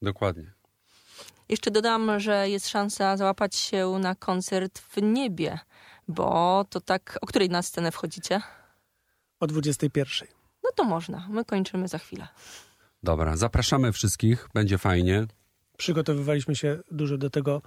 Dokładnie. 0.02 0.54
Jeszcze 1.50 1.72
dodam, 1.72 2.20
że 2.20 2.50
jest 2.50 2.68
szansa 2.68 3.18
załapać 3.18 3.56
się 3.56 3.98
na 4.00 4.16
koncert 4.16 4.80
w 4.80 5.02
niebie, 5.02 5.60
bo 6.08 6.66
to 6.70 6.82
tak, 6.82 7.18
o 7.22 7.28
której 7.28 7.50
na 7.50 7.62
scenę 7.62 7.92
wchodzicie? 7.92 8.42
O 9.40 9.48
21. 9.48 10.28
No 10.64 10.70
to 10.76 10.84
można, 10.84 11.28
my 11.30 11.46
kończymy 11.46 11.88
za 11.88 11.98
chwilę. 11.98 12.28
Dobra, 13.04 13.38
zapraszamy 13.38 13.92
wszystkich, 13.92 14.48
będzie 14.54 14.78
fajnie. 14.78 15.28
Przygotowywaliśmy 15.80 16.56
się 16.56 16.80
dużo 16.92 17.18
do 17.18 17.30
tego 17.30 17.62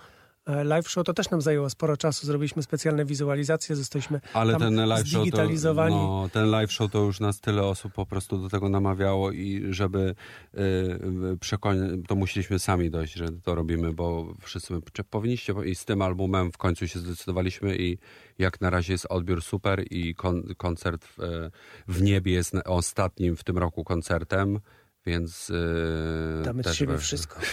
e, 0.47 0.65
live 0.65 0.89
show. 0.89 1.05
To 1.05 1.15
też 1.15 1.31
nam 1.31 1.43
zajęło 1.43 1.71
sporo 1.71 1.97
czasu. 1.97 2.27
Zrobiliśmy 2.27 2.63
specjalne 2.63 3.05
wizualizacje, 3.05 3.77
zostaliśmy 3.77 4.21
Ale 4.33 4.57
ten 4.57 4.75
live 4.75 4.99
show 4.99 5.13
to, 5.13 5.21
zdigitalizowani. 5.21 5.95
no, 5.95 6.29
ten 6.33 6.51
live 6.51 6.73
show 6.73 6.91
to 6.91 6.99
już 6.99 7.21
nas 7.21 7.41
tyle 7.41 7.63
osób 7.63 7.93
po 7.93 8.07
prostu 8.07 8.39
do 8.39 8.49
tego 8.49 8.69
namawiało 8.69 9.31
i 9.31 9.67
żeby 9.71 10.15
y, 10.55 11.39
przekonać, 11.41 11.91
to 12.09 12.15
musieliśmy 12.15 12.59
sami 12.59 12.91
dojść, 12.91 13.15
że 13.15 13.29
to 13.43 13.55
robimy, 13.55 13.93
bo 13.93 14.35
wszyscy 14.41 14.75
powinniście 15.11 15.55
i 15.65 15.75
z 15.75 15.85
tym 15.85 16.03
albumem 16.03 16.53
w 16.53 16.57
końcu 16.59 16.89
się 16.89 16.99
zdecydowaliśmy 16.99 17.77
i 17.77 17.99
jak 18.39 18.61
na 18.61 18.71
razie 18.71 18.93
jest 18.93 19.07
odbiór 19.09 19.43
super 19.43 19.85
i 19.91 20.15
kon, 20.15 20.43
koncert 20.57 21.05
w, 21.05 21.19
y, 21.21 21.51
w 21.89 22.03
niebie 22.03 22.33
jest 22.33 22.55
ostatnim 22.65 23.37
w 23.37 23.45
tym 23.45 23.59
roku 23.59 23.85
koncertem, 23.85 24.61
więc. 25.07 25.49
Yy, 25.49 26.43
Damy 26.45 26.65
z 26.65 26.75
siebie 26.75 26.99
wszystko. 26.99 27.41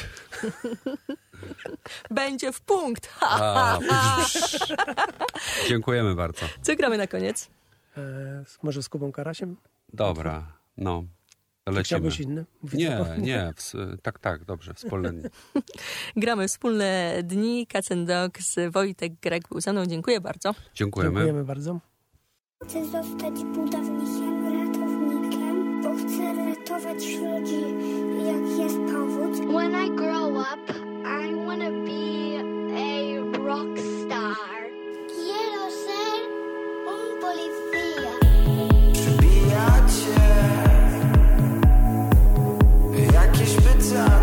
Będzie 2.12 2.52
w 2.52 2.62
punkt. 2.62 3.10
Dziękujemy 5.70 6.16
bardzo. 6.16 6.45
Co 6.62 6.76
gramy 6.76 6.97
na 6.97 7.08
koniec? 7.08 7.50
E, 7.97 8.02
może 8.64 8.84
z 8.84 8.89
Kubą 8.89 9.12
Karasiem? 9.12 9.56
Dobra, 9.93 10.54
no. 10.78 11.04
Lecimy. 11.66 11.84
Chciałbyś 11.84 12.20
inny? 12.20 12.45
Nie, 12.74 13.06
nie, 13.18 13.54
tak, 14.02 14.20
tak, 14.20 14.45
dobrze, 14.45 14.74
wspólne 14.74 15.14
dni. 15.14 15.24
Gramy 16.16 16.47
wspólne 16.47 17.20
dni, 17.24 17.68
Kacendoks, 17.68 18.56
Wojtek 18.72 19.14
Greg 19.22 19.50
był 19.50 19.62
ze 19.62 19.74
mną, 19.74 19.86
dziękuję 19.86 20.22
bardzo. 20.22 20.56
Dziękujemy. 20.74 21.14
Dziękujemy 21.14 21.43
bardzo. 21.43 21.80
Chcę 22.64 22.86
zostać 22.86 23.34
bo 25.84 25.89
chcę 25.95 26.34
ratować 26.34 27.03
ludzi, 27.17 27.63
jak 28.25 28.59
jest. 28.59 28.80
When 29.53 29.75
I 29.75 29.89
grow 29.89 30.38
up, 30.38 30.73
I 31.05 31.34
wanna 31.45 31.71
be 31.71 32.39
a 32.75 33.19
rock 33.45 33.80
star. 33.80 34.36
Quiero 35.07 35.71
ser 35.71 36.19
un 36.88 37.21
policía. 37.21 38.11
Przybijacie 38.93 40.19
jakieś 43.13 43.55
pytania. 43.55 44.18